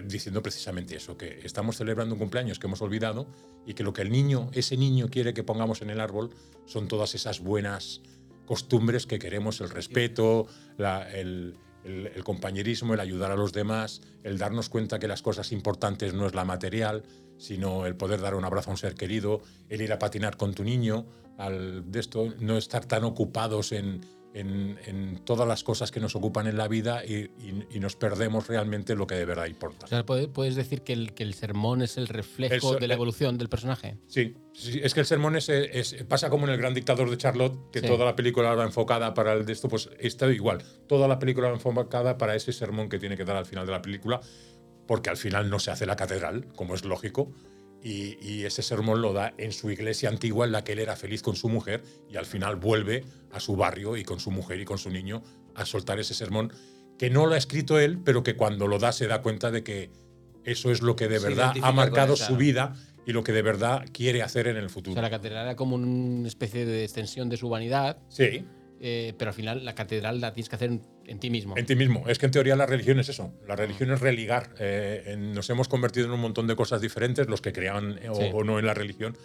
[0.05, 3.27] diciendo precisamente eso, que estamos celebrando un cumpleaños que hemos olvidado
[3.65, 6.31] y que lo que el niño, ese niño quiere que pongamos en el árbol
[6.65, 8.01] son todas esas buenas
[8.45, 10.47] costumbres que queremos, el respeto,
[10.77, 16.25] el compañerismo, el ayudar a los demás, el darnos cuenta que las cosas importantes no
[16.25, 17.03] es la material,
[17.37, 20.53] sino el poder dar un abrazo a un ser querido, el ir a patinar con
[20.53, 21.05] tu niño,
[21.37, 24.01] al, de esto, no estar tan ocupados en,
[24.35, 27.95] en- en todas las cosas que nos ocupan en la vida y, y- y nos
[27.95, 29.85] perdemos realmente lo que de verdad importa.
[29.85, 32.87] O sea, ¿puede- puedes decir que el, que el sermón es el reflejo Eso- de
[32.87, 33.97] la eh, evolución del personaje.
[34.07, 37.17] Sí, sí, es que el sermón es, es- pasa como en El Gran Dictador de
[37.17, 37.85] Charlotte, que Sí.
[37.87, 40.63] toda la película va enfocada para el de esto, pues está igual.
[40.87, 43.71] Toda la película va enfocada para ese sermón que tiene que dar al final de
[43.71, 44.19] la película,
[44.87, 47.31] porque al final no se hace la catedral, como es lógico,
[47.83, 50.95] y, y ese sermón lo da en su iglesia antigua en la que él era
[50.95, 54.59] feliz con su mujer y al final vuelve a su barrio y con su mujer
[54.61, 55.21] y con su niño
[55.55, 56.53] a soltar ese sermón
[56.97, 59.63] que no lo ha escrito él, pero que cuando lo da se da cuenta de
[59.63, 59.89] que
[60.45, 62.75] eso es lo que de verdad ha marcado esa- su vida
[63.05, 64.93] y lo que de verdad quiere hacer en el O futuro.
[64.93, 68.45] sea, la catedral era como una especie de extensión de su humanidad, Sí,
[68.85, 71.57] eh, pero al final la catedral la tienes que hacer en, en ti mismo.
[71.57, 72.03] en ti mismo.
[72.09, 73.33] Es que en teoría la religión es eso.
[73.47, 74.49] La religión es religar.
[74.59, 78.09] Eh, en- nos hemos convertido en un montón de cosas diferentes, los que crean eh,
[78.09, 78.29] o, Sí.
[78.33, 79.17] o no en la religión,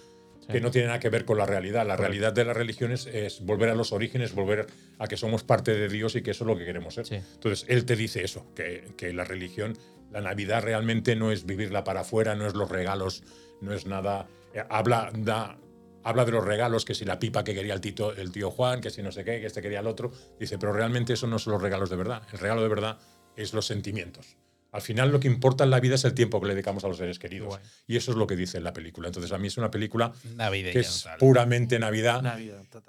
[0.46, 0.52] Sí.
[0.52, 1.84] que no tienen nada que ver con la realidad.
[1.86, 4.66] La realidad de las religiones es volver a los orígenes, volver
[4.98, 7.04] a que somos parte de Dios y que eso es lo que queremos ser.
[7.06, 7.16] Sí.
[7.16, 9.76] Entonces, él te dice eso, que, que la religión,
[10.12, 13.24] la Navidad realmente no es vivirla para afuera, no es los regalos,
[13.60, 14.28] no es nada.
[14.70, 15.58] habla, da,
[16.04, 18.80] habla de los regalos, que si la pipa que quería el, tito, el tío Juan,
[18.80, 20.12] que si no sé qué, que este quería el otro.
[20.38, 22.22] Dice, pero realmente eso no son los regalos de verdad.
[22.32, 22.98] El regalo de verdad
[23.36, 24.36] es los sentimientos.
[24.70, 26.88] Al final lo que importa en la vida es el tiempo que le dedicamos a
[26.88, 27.48] los seres queridos.
[27.48, 27.62] Guay.
[27.86, 29.08] Y eso es lo que dice en la película.
[29.08, 30.72] Entonces, a mí es una película Navideña.
[30.72, 31.18] que es total.
[31.18, 32.38] puramente Navidad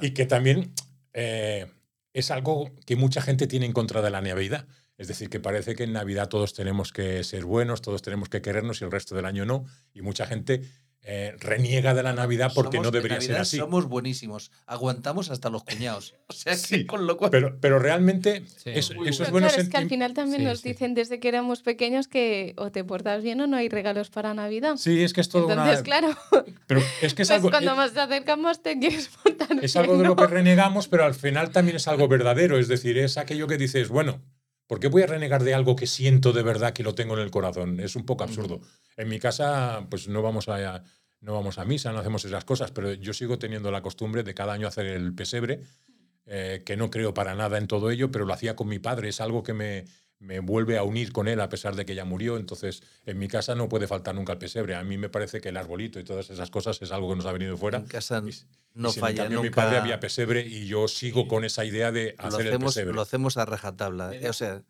[0.02, 0.74] y que también
[1.14, 1.68] eh,
[2.14, 4.68] es algo que mucha gente tiene en contra de la Navidad.
[4.98, 8.42] Es decir, que parece que en Navidad todos tenemos que ser buenos, todos tenemos que
[8.42, 9.66] querernos y el resto del año no.
[9.94, 10.62] Y mucha gente
[11.04, 13.58] eh, reniega de la Navidad porque Somos- no debería ser así.
[13.58, 14.52] Somos buenísimos.
[14.68, 16.16] Aguantamos hasta los cuñados.
[16.28, 17.32] O sea, que Sí, con lo cual.
[17.32, 18.70] Pero, pero realmente Sí.
[18.74, 20.70] es- Muy esos Pero buenos claro, es que al final también Sí, nos sí.
[20.70, 24.34] dicen desde que éramos pequeños que o te portas bien o no hay regalos para
[24.34, 24.76] Navidad.
[24.78, 25.84] Sí, es que es todo Entonces, una.
[25.84, 26.16] claro,
[26.68, 27.50] Pero es que es pues algo.
[27.50, 30.10] cuando eh, más te acercamos te quieres portar Es bien, algo de ¿no?
[30.10, 32.60] lo que renegamos, pero al final también es algo verdadero.
[32.60, 34.22] Es decir, es aquello que dices, bueno,
[34.70, 37.22] ¿por qué voy a renegar de algo que siento de verdad que lo tengo en
[37.22, 37.80] el corazón?
[37.80, 38.62] Es un poco absurdo.
[38.98, 40.84] En mi casa, pues no vamos a,
[41.22, 44.36] no vamos a misa, no hacemos esas cosas, pero yo sigo teniendo la costumbre de
[44.36, 45.64] cada año hacer el pesebre,
[46.28, 49.10] eh, que no creo para nada en todo ello, pero lo hacía con mi padre.
[49.10, 49.86] Es algo que me,
[50.20, 52.36] me vuelve a unir con él a pesar de que ya murió.
[52.38, 54.76] Entonces, en mi casa no puede faltar nunca el pesebre.
[54.76, 57.26] A mí me parece que el arbolito y todas esas cosas es algo que nos
[57.26, 57.78] ha venido fuera.
[57.80, 58.34] en casa Y-
[58.74, 61.66] no y si en falla cambio mi padre había pesebre y yo sigo con esa
[61.66, 62.94] idea de lo hacer el hacemos, pesebre.
[62.94, 64.12] lo hacemos a rajatabla.
[64.30, 64.64] O sea,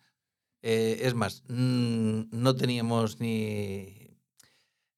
[0.61, 4.17] eh, es más, mm, no teníamos ni,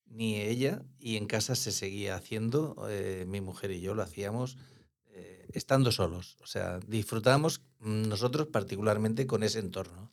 [0.05, 2.75] ni ella y en casa se seguía haciendo.
[2.89, 4.57] eh, mi mujer y yo lo hacíamos
[5.13, 6.37] eh, estando solos.
[6.41, 10.11] O sea, disfrutábamos mm, nosotros particularmente con ese entorno.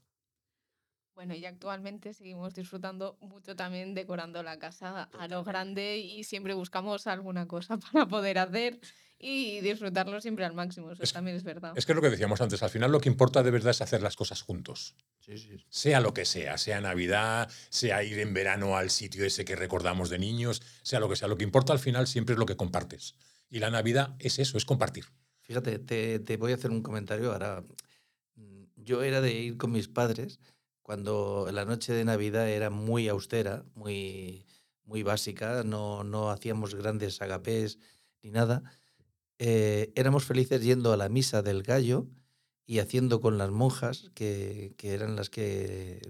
[1.19, 6.55] Bueno, y actualmente seguimos disfrutando mucho también decorando la casa a lo grande y siempre
[6.55, 8.79] buscamos alguna cosa para poder hacer
[9.19, 10.93] y disfrutarlo siempre al máximo.
[10.93, 11.73] Eso Es- también es verdad.
[11.75, 13.81] Es que es lo que decíamos antes, al final lo que importa de verdad es
[13.81, 14.95] hacer las cosas juntos.
[15.19, 15.57] Sí, sí.
[15.69, 20.11] Sea lo que sea, sea Navidad, sea ir en verano al sitio ese que recordamos
[20.11, 21.27] de niños, sea lo que sea.
[21.27, 23.16] Lo que importa al final siempre es lo que compartes.
[23.51, 25.07] Y la Navidad es eso, es compartir.
[25.41, 27.64] Fíjate, te, te voy a hacer un comentario ahora.
[28.37, 30.39] Mm, Yo era de ir con mis padres
[30.89, 34.47] cuando la noche de Navidad era muy austera, muy,
[34.86, 37.78] muy básica, no, no hacíamos grandes agapés
[38.22, 38.62] ni nada.
[39.39, 42.09] Eh, éramos felices yendo a la misa del gallo
[42.64, 46.01] y haciendo con las monjas, que, que eran las que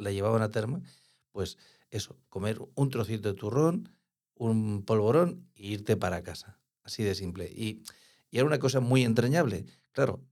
[0.00, 0.82] la llevaban a terma,
[1.30, 1.56] pues
[1.92, 3.88] eso, comer un trocito de turrón,
[4.34, 6.58] un polvorón e irte para casa.
[6.82, 7.52] Así de simple.
[7.54, 7.84] Y,
[8.32, 9.66] y era una cosa muy entrañable.
[9.92, 10.24] Claro,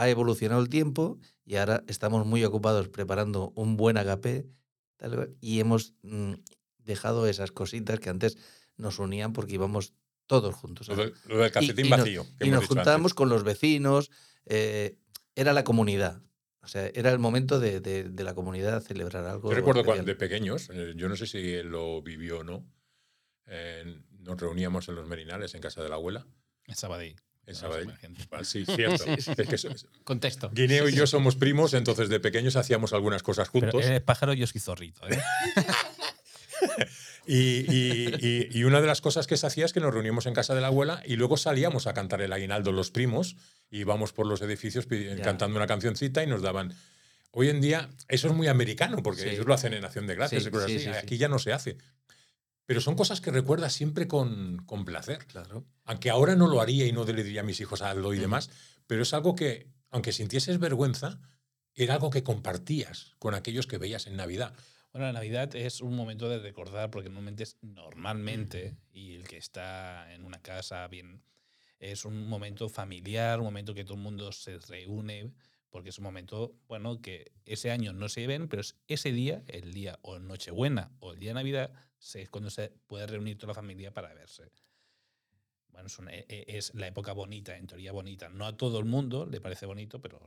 [0.00, 4.46] ha evolucionado el tiempo y ahora estamos muy ocupados preparando un buen agape
[5.40, 6.34] y hemos mm,
[6.78, 8.36] dejado esas cositas que antes
[8.76, 9.92] nos unían porque íbamos
[10.26, 10.88] todos juntos.
[10.88, 12.26] Lo, a- del- lo del y- calcetín y nos- vacío.
[12.38, 14.10] que y nos juntábamos con los vecinos,
[14.46, 14.96] eh,
[15.34, 16.22] era la comunidad.
[16.62, 19.50] O sea, era el momento de, de- de la comunidad celebrar algo.
[19.50, 22.66] Yo recuerdo cuando de pequeños, eh, yo no sé si él lo vivió o no,
[23.46, 26.26] eh, nos reuníamos en los Merinales, en casa de la abuela,
[26.66, 27.16] En Sabadell.
[27.46, 27.70] No.
[28.30, 29.04] Ah, Sí, cierto.
[29.16, 29.68] Es que so-
[30.04, 30.50] Contexto.
[30.52, 33.84] Guineo y yo somos primos, entonces de pequeños hacíamos algunas cosas Pero juntos.
[33.86, 35.00] eres pájaro, yo soy zorrito.
[35.08, 35.18] ¿eh?
[37.26, 40.26] Y, y- y- y una de las cosas que se hacía es que nos reuníamos
[40.26, 43.36] en casa de la abuela y luego salíamos a cantar el aguinaldo los primos
[43.70, 45.22] y íbamos por los edificios Ya.
[45.22, 46.74] cantando una cancioncita y nos daban.
[47.30, 49.28] Hoy en día eso es muy americano porque Sí.
[49.28, 50.84] ellos lo hacen en Acción de Gracias Sí, y cosas sí, así.
[50.86, 50.96] sí, sí.
[50.98, 51.76] Aquí ya no se hace.
[52.70, 55.26] Pero son cosas que recuerdas siempre con, con placer.
[55.26, 55.66] Claro.
[55.86, 58.48] Aunque ahora no lo haría y no le diría a mis hijos hazlo y demás,
[58.86, 61.18] pero es algo que, aunque sintieses vergüenza,
[61.74, 64.54] era algo que compartías con aquellos que veías en Navidad.
[64.92, 69.38] Bueno, la Navidad es un momento de recordar, porque normalmente es normalmente, y el que
[69.38, 71.24] está en una casa bien,
[71.80, 75.32] es un momento familiar, un momento que todo el mundo se reúne,
[75.70, 79.42] porque es un momento, bueno, que ese año no se ven, pero es ese día,
[79.48, 83.48] el día o Nochebuena o el día de Navidad, es cuando se puede reunir toda
[83.48, 84.50] la familia para verse.
[85.68, 88.28] Bueno, es, una- e- e- es la época bonita, en teoría bonita.
[88.28, 90.20] No a todo el mundo le parece bonito, pero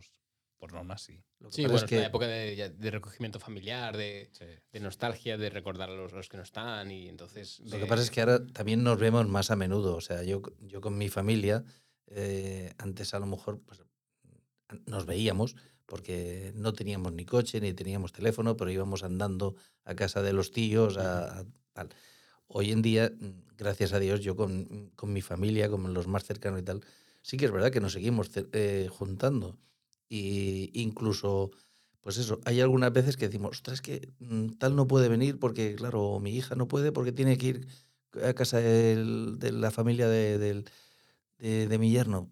[0.58, 1.22] por norma sí.
[1.40, 4.30] Lo que Sí, bueno, es es que una época de, de recogimiento familiar, de,
[4.72, 7.60] de nostalgia, de recordar a los, los que no están y entonces...
[7.60, 9.96] Lo que pasa es que ahora también nos vemos más a menudo.
[9.98, 11.66] O sea, yo, yo con mi familia,
[12.08, 13.84] eh, antes a lo mejor pues,
[14.86, 15.56] nos veíamos
[15.86, 20.52] porque no teníamos ni coche ni teníamos teléfono, pero íbamos andando a casa de los
[20.52, 21.90] tíos, a, a tal.
[22.48, 26.24] Hoy en día, mm, gracias a Dios, yo con, con mi familia, con los más
[26.26, 26.82] cercanos y tal,
[27.22, 29.58] sí que es verdad que nos seguimos eh, juntando.
[30.10, 31.52] Y incluso,
[32.02, 35.40] pues eso, hay algunas veces que decimos, ostras, es que mm, tal no puede venir
[35.40, 37.68] porque, claro, mi hija no puede porque tiene que ir
[38.24, 40.66] a casa del- de la familia de, del-
[41.40, 42.32] de- de mi yerno.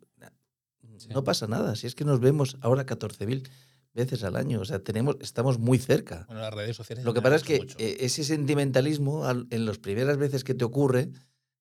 [1.09, 3.49] No pasa nada, si es que nos vemos ahora 14.000
[3.93, 6.25] veces al año, o sea, tenemos, estamos muy cerca.
[6.27, 7.03] Bueno, las redes sociales.
[7.05, 7.77] Lo que pasa es que mucho.
[7.79, 11.09] eh, ese sentimentalismo, al- en las primeras veces que te ocurre,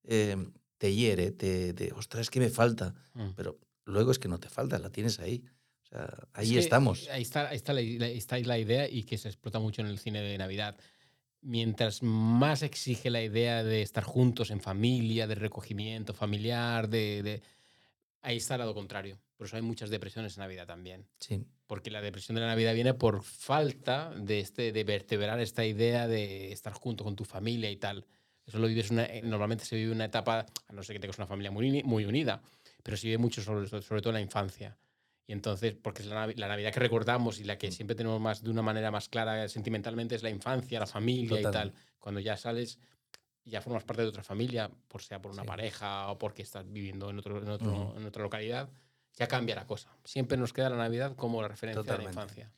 [0.03, 0.37] eh,
[0.77, 2.93] te hiere, te, te, ostras, es que me falta.
[3.13, 3.29] Mm.
[3.35, 5.43] Pero luego es que no te falta, la tienes ahí.
[5.83, 7.07] O sea, ahí Es estamos.
[7.09, 9.81] Ahí está, ahí, está la, la- está ahí la idea y que se explota mucho
[9.81, 10.77] en el cine de Navidad.
[11.43, 17.41] Mientras más exige la idea de estar juntos en familia, de recogimiento familiar, de, de-
[18.21, 19.19] ahí está el lado contrario.
[19.37, 21.07] Por eso hay muchas depresiones en Navidad también.
[21.19, 21.43] Sí.
[21.67, 26.07] Porque la depresión de la Navidad viene por falta de, este, de vertebrar esta idea
[26.07, 28.05] de estar junto con tu familia y tal.
[28.45, 31.17] Eso lo vives una, eh, normalmente se vive una etapa, a no ser que tengas
[31.17, 32.41] una familia muy, muy unida,
[32.83, 34.77] pero se vive mucho sobre, sobre todo en la infancia.
[35.27, 37.57] Y entonces, porque es la, Navi- la Navidad que recordamos y la Mm.
[37.57, 41.39] que siempre tenemos más de una manera más clara sentimentalmente es la infancia, la familia
[41.39, 41.73] y tal.
[41.99, 42.79] Cuando ya sales,
[43.45, 45.47] ya formas parte de otra familia, por sea por una Sí.
[45.47, 48.69] pareja o porque estás viviendo en, otro, en, otro- en otra localidad,
[49.15, 49.89] ya cambia la cosa.
[50.05, 52.15] Siempre nos queda la Navidad como la referencia de Totalmente.
[52.15, 52.51] la infancia.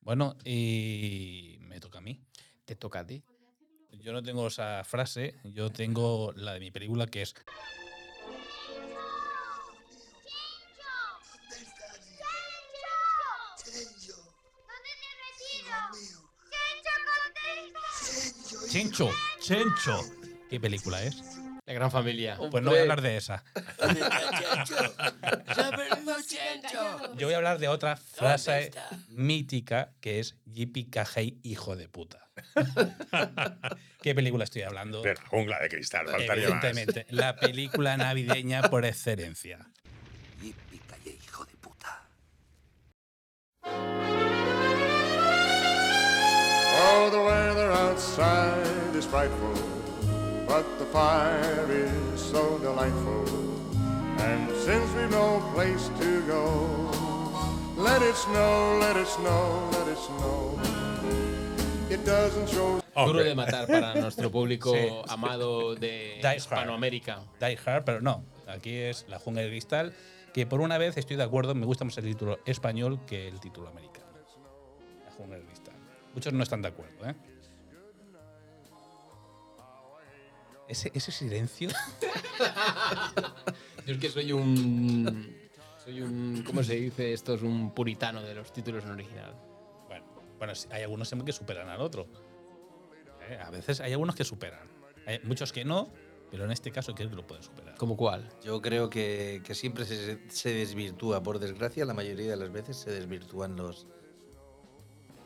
[0.00, 2.20] Bueno, y me toca a mí.
[2.64, 3.22] Te toca a ti.
[3.90, 7.34] Yo no tengo esa frase, yo tengo la de mi película que es
[18.68, 19.10] Chencho,
[19.42, 20.00] Chencho.
[20.48, 21.20] ¿Qué película es?
[21.66, 22.36] La gran familia.
[22.50, 23.42] Pues no voy a hablar de esa.
[27.16, 28.70] Yo voy a hablar de otra frase
[29.08, 32.30] mítica que es Yippee Cajay, hijo de puta.
[34.02, 35.02] ¿Qué película estoy hablando?
[35.02, 36.64] De la jungla de cristal, faltaría más.
[36.64, 39.58] Evidentemente, la película navideña por excelencia.
[41.04, 42.08] hijo de puta.
[46.84, 49.54] Oh, the weather outside is frightful,
[50.46, 53.24] but the fire is so delightful.
[54.18, 56.44] And since we've no place to go,
[57.76, 60.58] let it snow, let it snow, let it snow.
[61.90, 64.88] It doesn't show Duro de matar para nuestro público Sí.
[65.08, 66.36] amado de Die Hard.
[66.36, 67.20] Hispanoamérica.
[67.40, 68.24] Die Hard, pero no.
[68.46, 69.94] Aquí es La Jungla de Cristal,
[70.34, 73.40] que por una vez estoy de acuerdo, me gusta más el título español que el
[73.40, 74.06] título americano.
[75.04, 75.51] La Jungla de Cristal.
[76.14, 77.14] Muchos no están de acuerdo, ¿eh?
[80.68, 81.68] Ese, ese silencio.
[83.86, 85.36] Yo es que soy un.
[85.84, 86.42] Soy un.
[86.46, 87.12] ¿Cómo se dice?
[87.12, 89.34] Esto es un puritano de los títulos en original.
[89.88, 90.04] Bueno,
[90.38, 92.06] bueno, hay algunos que superan al otro.
[93.28, 93.38] ¿Eh?
[93.44, 94.70] A veces hay algunos que superan.
[95.06, 95.92] Hay muchos que no,
[96.30, 97.76] pero en este caso creo que lo puede superar.
[97.76, 98.28] ¿Como cuál?
[98.42, 102.76] Yo creo que, que siempre se, se desvirtúa, por desgracia, la mayoría de las veces
[102.76, 103.86] se desvirtúan los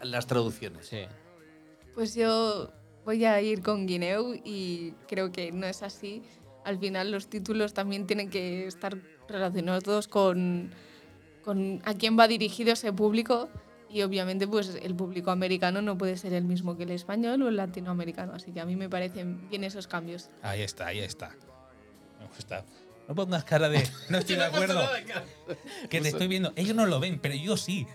[0.03, 0.86] las traducciones.
[0.86, 1.03] Sí.
[1.94, 2.70] Pues yo
[3.05, 6.22] voy a ir con Guineu y creo que no es así.
[6.64, 8.97] Al final los títulos también tienen que estar
[9.28, 10.72] relacionados con,
[11.44, 13.49] con a quién va dirigido ese público
[13.88, 17.49] y obviamente pues el público americano no puede ser el mismo que el español o
[17.49, 20.28] el latinoamericano, así que a mí me parecen bien esos cambios.
[20.42, 21.30] Ahí está, ahí está.
[22.18, 22.64] Me gusta.
[23.09, 24.80] No pongas cara de no estoy de acuerdo.
[25.88, 26.53] Que te estoy viendo.
[26.57, 27.86] Ellos no lo ven, pero yo sí.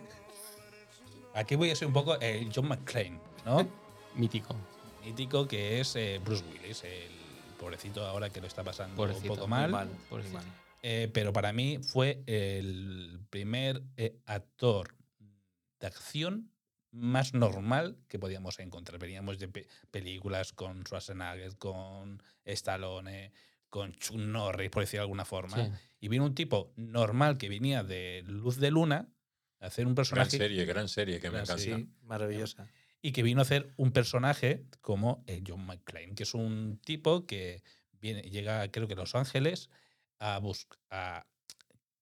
[1.34, 3.67] Aquí voy a ser un poco el John McClane, ¿no?
[4.15, 4.55] Mítico.
[5.05, 7.09] Mítico que es eh, Bruce Willis, el
[7.59, 9.71] pobrecito ahora que lo está pasando Pobrecito, un poco mal.
[9.71, 9.89] mal.
[10.84, 14.95] Eh, pero para mí fue el primer eh, actor
[15.79, 16.51] de acción
[16.91, 18.99] más normal que podíamos encontrar.
[18.99, 23.32] Veníamos de pe- películas con Schwarzenegger, con Stallone,
[23.69, 25.55] con Chuck Norris, por decir de alguna forma.
[25.55, 25.71] Sí.
[26.01, 29.07] Y vino un tipo normal que venía de Luz de Luna
[29.62, 31.62] hacer un Gran personaje serie, gran serie que me Gran encanta.
[31.64, 32.68] Sí, maravillosa.
[33.01, 37.26] y que vino a hacer un personaje como eh, John McClane, que es un tipo
[37.26, 37.64] que
[37.99, 39.70] viene, llega, creo que a Los Ángeles,
[40.20, 40.39] a,
[40.89, 41.26] a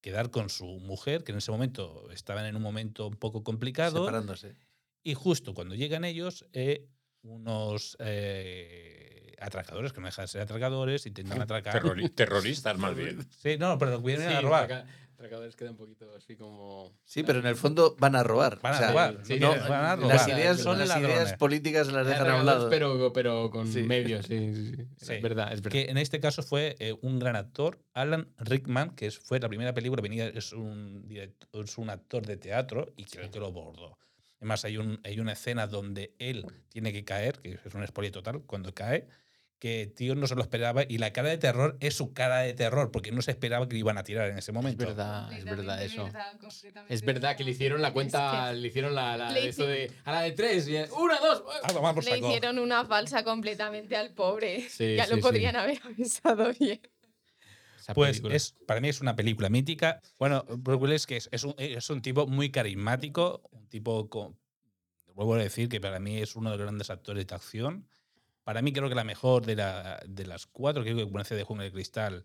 [0.02, 4.00] quedar con su mujer, que en ese momento estaban en un momento un poco complicado,
[4.06, 4.56] Separándose.
[5.04, 6.88] y justo cuando llegan ellos, eh,
[7.22, 11.82] unos eh, atracadores, que no dejan de ser atracadores, intentan atracar.
[11.82, 13.20] Terrori- terroristas, más bien.
[13.38, 14.86] Sí, no, pero vienen Sí, a robar.
[15.20, 16.94] Atraca- Atracadores queda un poquito así como.
[17.04, 18.60] Sí, pero en el fondo van a robar.
[18.62, 19.20] Van a O sea, robar.
[19.24, 20.16] sí, no, sí, van a robar.
[20.16, 22.70] Las ideas, son las ideas políticas las dejan a un lado.
[22.70, 23.84] Pero, pero con Sí.
[23.84, 24.84] medios, sí, sí, sí.
[24.98, 25.14] Sí.
[25.16, 25.72] Es verdad, es verdad.
[25.72, 29.50] que en este caso fue eh, un gran actor, Alan Rickman, que es- fue la
[29.50, 33.52] primera película, venía, es, un director, es un actor de teatro y creo que lo
[33.52, 33.98] bordó.
[34.40, 38.14] Además, hay, un, hay una escena donde él tiene que caer, que es un spoiler
[38.14, 39.06] total, cuando cae,
[39.60, 42.54] que tío no se lo esperaba y la cara de terror es su cara de
[42.54, 44.86] terror, porque no se esperaba que lo iban a tirar en ese Es momento.
[44.86, 46.10] verdad, es verdad eso.
[46.88, 50.12] Es verdad que le hicieron la cuenta, le hicieron la, la Le eso de a
[50.14, 51.44] la de tres, y una, dos.
[51.64, 52.28] Ah, toma por Le saco.
[52.28, 54.68] hicieron una falsa completamente al pobre.
[54.70, 55.22] Sí, ya sí, lo sí.
[55.22, 56.80] podrían haber avisado bien.
[57.96, 60.00] Pues es, para mí es una película mítica.
[60.20, 64.38] Bueno, Bruce Willis que es, es un, es un tipo muy carismático, un tipo con,
[65.16, 67.88] vuelvo a decir que para mí es uno de los grandes actores de acción.
[68.50, 71.44] Para mí creo que la mejor de, la, de las cuatro, creo que Conoce de
[71.44, 72.24] Jungle de Cristal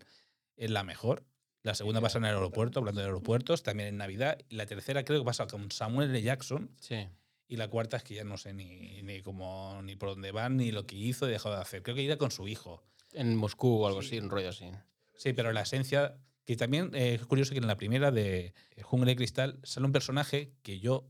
[0.55, 1.23] es la mejor.
[1.61, 4.39] La segunda pasa en el aeropuerto, hablando de aeropuertos, también en Navidad.
[4.49, 6.19] Y la tercera creo que pasa con Samuel L.
[6.23, 6.71] Jackson.
[6.79, 7.07] Sí.
[7.47, 10.57] Y la cuarta es que ya no sé ni, ni, cómo, ni por dónde van,
[10.57, 11.83] ni lo que hizo y dejó de hacer.
[11.83, 12.81] Creo que irá con su hijo.
[13.13, 14.65] En Moscú o algo así, un rollo así.
[15.13, 16.17] Sí, pero la esencia.
[16.43, 19.91] Que también eh, es curioso que en la primera de Jungle de Cristal sale un
[19.91, 21.07] personaje que yo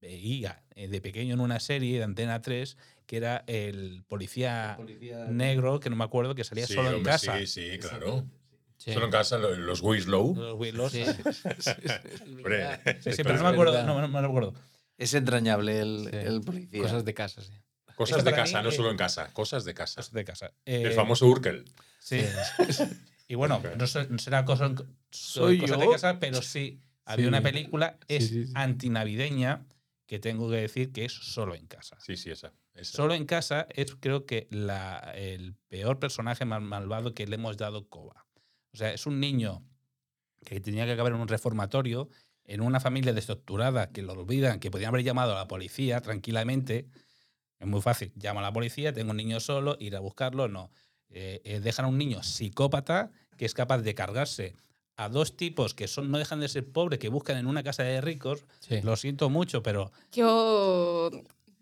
[0.00, 2.76] veía eh, de pequeño en una serie de Antena 3,
[3.06, 7.02] que era el policía Policía- negro, que no me acuerdo, que salía Sí, solo en
[7.04, 7.38] casa.
[7.38, 8.24] Sí, sí, claro.
[8.78, 8.92] Sí.
[8.92, 10.34] Solo en casa, lo- los Winslow.
[10.36, 10.92] Los Willows.
[10.92, 11.04] Sí.
[13.00, 13.82] Sí, sí, pero no me es acuerdo.
[13.84, 14.54] No, no, no me acuerdo.
[14.98, 16.16] Es entrañable el, Sí.
[16.16, 16.82] el policía.
[16.82, 17.52] Cosas de casa, sí.
[17.94, 19.32] Cosas de casa, mí, no eh, solo en casa.
[19.32, 19.96] Cosas de casa.
[20.00, 20.52] Cosas de casa.
[20.66, 21.64] El Eh, famoso Urkel.
[21.98, 22.20] Sí.
[23.28, 24.72] y bueno, no, será cosa,
[25.10, 25.92] Soy cosas de yo.
[25.92, 26.80] casa, pero sí.
[27.06, 27.28] Había Sí.
[27.28, 28.52] una película, Sí, es sí, sí.
[28.54, 29.64] antinavideña,
[30.06, 31.96] que tengo que decir que es solo en casa.
[32.00, 32.52] Sí, sí, esa.
[32.82, 37.56] Solo en casa es creo que la, el peor personaje mal- malvado que le hemos
[37.56, 38.26] dado Koba.
[38.72, 39.62] O sea, es un niño
[40.44, 42.08] que tenía que acabar en un reformatorio,
[42.44, 46.86] en una familia desestructurada, que lo olvidan, que podían haber llamado a la policía tranquilamente.
[47.58, 48.12] Es muy fácil.
[48.16, 50.70] Llama a la policía, tengo un niño solo, ir a buscarlo, no.
[51.08, 54.54] Eh, eh, dejan a un niño psicópata que es capaz de cargarse
[54.96, 57.82] a dos tipos que son, no dejan de ser pobres, que buscan en una casa
[57.82, 58.44] de ricos.
[58.60, 58.80] Sí.
[58.82, 61.10] Lo siento mucho, pero Yo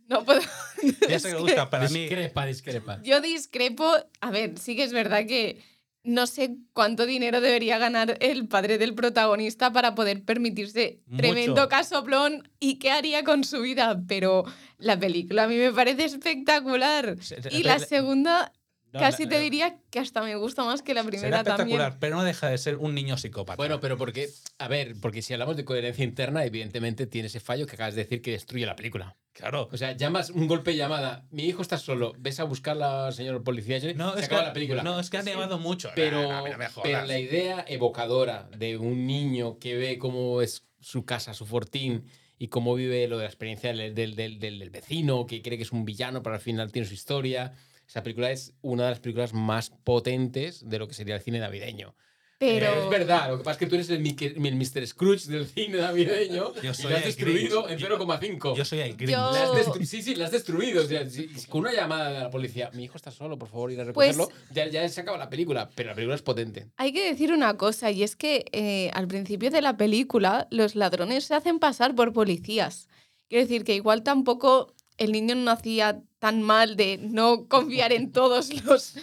[0.09, 0.41] no puedo.
[1.09, 1.71] ya sé que gusta.
[1.71, 3.01] Para mí, Discrepa, discrepa.
[3.03, 3.91] Yo discrepo.
[4.21, 5.63] A ver, sí que es verdad que
[6.07, 11.17] no sé cuánto dinero debería ganar el padre del protagonista para poder permitirse Mucho.
[11.23, 14.03] tremendo casoplón y qué haría con su vida.
[14.07, 14.45] Pero
[14.79, 17.17] la película a mí me parece espectacular.
[17.23, 18.53] Se- se- Y la se- segunda,
[18.95, 21.79] no, casi no, te diría que hasta me gusta más que la Será primera espectacular,
[21.91, 22.01] también.
[22.01, 23.57] pero no deja de ser un niño psicópata.
[23.57, 27.67] Bueno, pero porque, a ver, porque si hablamos de coherencia interna, evidentemente tiene ese fallo
[27.67, 29.17] que acabas de decir que destruye la película.
[29.33, 29.69] claro.
[29.73, 33.43] O sea, llamas un golpe de llamada, mi hijo está solo, ves a buscarla, señor
[33.45, 34.83] policía, se No, es acaba que, la película.
[34.83, 35.91] no, es que han llevado mucho.
[35.95, 36.45] pero, no
[36.83, 42.05] pero la idea evocadora de un niño que ve cómo es su casa, su fortín,
[42.37, 45.63] y cómo vive lo de la experiencia del, del- del- del vecino, que cree que
[45.63, 47.53] es un villano, pero al final tiene su historia.
[47.89, 51.39] Esa película es una de las películas más potentes de lo que sería el cine
[51.39, 51.95] navideño.
[52.37, 54.87] Pero Es verdad, lo que pasa es que tú eres el, Mickey- el Mr.
[54.87, 57.83] Scrooge del cine navideño Yo y soy lo has el destruido Grinch.
[57.83, 58.57] en 0,5.
[58.57, 59.13] Yo soy el Grinch.
[59.13, 60.83] Yo- sí, sí, lo has destruido.
[60.83, 63.49] O sea, si- si con una llamada de la policía, mi hijo está solo, por
[63.49, 66.23] favor, ir a Pues- recogerlo, ya, ya se acaba la película, pero la película es
[66.23, 66.67] potente.
[66.77, 70.75] hay que decir una cosa, y es que eh, al principio de la película los
[70.75, 72.89] ladrones se hacen pasar por policías.
[73.29, 78.13] Quiero decir que igual tampoco el niño no hacía tan mal de no confiar en
[78.13, 78.95] todos los...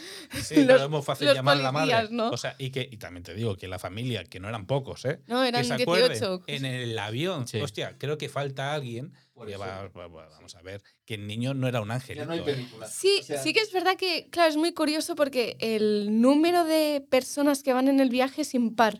[0.42, 1.92] Sí, los- es muy fácil llamar a la madre.
[1.92, 2.30] policías, ¿no?
[2.30, 5.04] O sea, y que y también te digo que la familia, que no eran pocos,
[5.06, 5.22] ¿eh?
[5.28, 5.92] No, eran que se 18.
[6.26, 7.48] acuerden en el avión.
[7.48, 7.60] Sí.
[7.62, 9.14] Hostia, creo que falta alguien.
[9.34, 9.62] Por que eso.
[9.62, 12.32] va- va- va- vamos a ver, que el niño no era un angelito.
[12.34, 12.42] ¿eh?
[12.42, 12.88] película.
[12.88, 16.64] Sí, O sea- sí que es verdad que, claro, es muy curioso porque el número
[16.64, 19.00] de personas que van en el viaje es impar.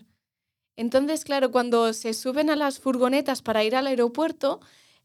[0.76, 4.60] Entonces, claro, cuando se suben a las furgonetas para ir al aeropuerto,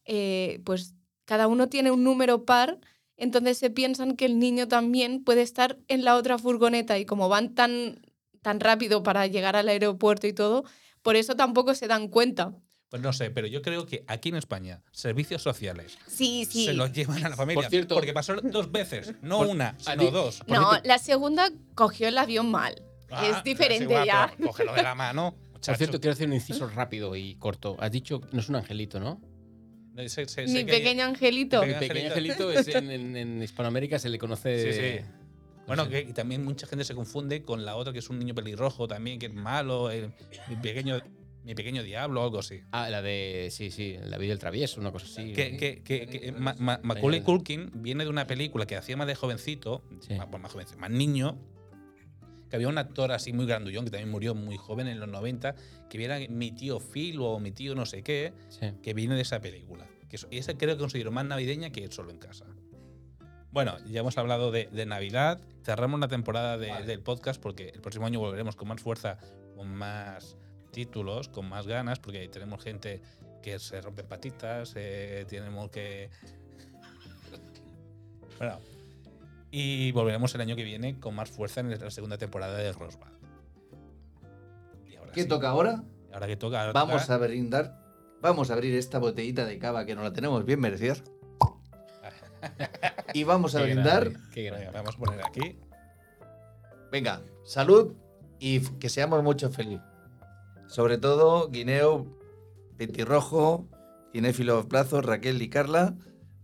[0.04, 0.94] eh, pues
[1.26, 2.78] cada uno tiene un número par,
[3.18, 7.28] entonces se piensan que el niño también puede estar en la otra furgoneta y como
[7.28, 8.00] van tan,
[8.42, 10.64] tan rápido para llegar al aeropuerto y todo,
[11.02, 12.54] por eso tampoco se dan cuenta.
[12.88, 16.66] Pues no sé, pero yo creo que aquí en España, servicios sociales Sí, sí.
[16.66, 17.62] se los llevan a la familia.
[17.62, 20.42] Por cierto- porque pasó dos veces, no Por- una, sino ti- dos.
[20.46, 22.80] No, la segunda cogió el avión mal.
[23.10, 24.32] Ah, es diferente ya.
[24.42, 25.34] Cógelo de la mano.
[25.64, 27.76] Por cierto, quiero hacer un inciso rápido y corto.
[27.80, 29.20] Has dicho que no es un angelito, ¿no?
[29.96, 31.64] No, sé- sé- sé Mi que- pequeño angelito.
[31.66, 34.72] Mi pequeño angelito es en, en- en Hispanoamérica se le conoce.
[34.72, 35.04] Sí, sí.
[35.66, 38.34] Bueno, que y también mucha gente se confunde con la otra que es un niño
[38.34, 40.12] pelirrojo también, que es malo, el-
[40.48, 41.00] mi pequeño
[41.44, 42.60] mi pequeño diablo o algo así.
[42.72, 43.48] Ah, la de.
[43.52, 45.32] Sí, sí, la vida del travieso, una cosa así.
[45.32, 49.06] Que, que, que, que Ma- Ma- Macaulay Culkin viene de una película que hacía más
[49.06, 50.14] de jovencito, Sí.
[50.14, 51.38] más, más jovencito, más niño,
[52.56, 55.54] que había un actor así muy grandullón que también murió muy joven en los 90,
[55.88, 58.72] que viera mi tío Phil o mi tío no sé qué, Sí.
[58.82, 59.86] que viene de esa película.
[60.08, 62.46] Que esa creo que considero más navideña que solo en casa.
[63.50, 65.40] Bueno, ya hemos hablado de, de Navidad.
[65.64, 69.18] Cerramos la temporada de- del podcast porque el próximo año volveremos con más fuerza,
[69.54, 70.36] con más
[70.72, 73.00] títulos, con más ganas, porque tenemos gente
[73.42, 76.10] que se rompe patitas, eh, tenemos que...
[78.38, 78.58] Bueno,
[79.58, 82.88] y volveremos el año que viene con más fuerza en la segunda temporada de ahora
[85.14, 85.82] ¿Qué sí, toca ahora?
[86.12, 86.60] Ahora que toca...
[86.60, 87.80] ahora Vamos toca- a brindar.
[88.20, 90.96] Vamos a abrir esta botellita de cava que nos la tenemos bien merecida.
[93.14, 94.10] Y vamos a Qué brindar.
[94.30, 95.58] Qué vamos a poner aquí.
[96.92, 97.94] Venga, salud
[98.38, 99.86] y que seamos mucho felices.
[100.66, 102.06] Sobre todo, Guineo,
[102.76, 103.66] Petirrojo,
[104.12, 105.94] Cinéfilo Plazos, Raquel y Carla.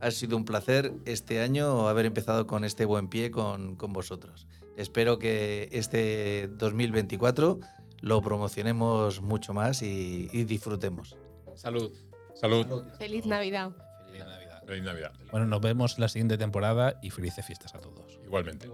[0.03, 4.49] Ha sido un placer este año haber empezado con este buen pie con, con vosotros.
[4.77, 7.61] Espero que este 2024
[8.01, 11.17] lo promocionemos mucho más y, y disfrutemos.
[11.55, 11.93] Salud.
[12.35, 12.67] Salud.
[12.99, 13.71] Feliz Navidad.
[14.07, 14.63] Feliz Navidad.
[14.67, 15.13] Feliz Navidad.
[15.31, 18.19] Bueno, nos vemos la siguiente temporada y felices fiestas a todos.
[18.25, 18.69] Igualmente.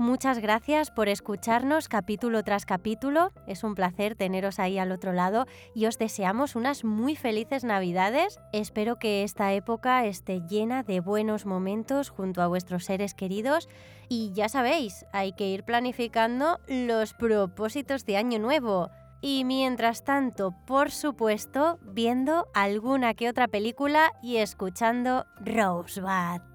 [0.00, 3.32] Muchas gracias por escucharnos capítulo tras capítulo.
[3.46, 5.44] Es un placer teneros ahí al otro lado
[5.74, 8.40] y os deseamos unas muy felices Navidades.
[8.54, 13.68] Espero que esta época esté llena de buenos momentos junto a vuestros seres queridos
[14.08, 18.88] y ya sabéis, hay que ir planificando los propósitos de Año Nuevo.
[19.20, 26.49] Y mientras tanto, por supuesto, viendo alguna que otra película y escuchando Rosebud.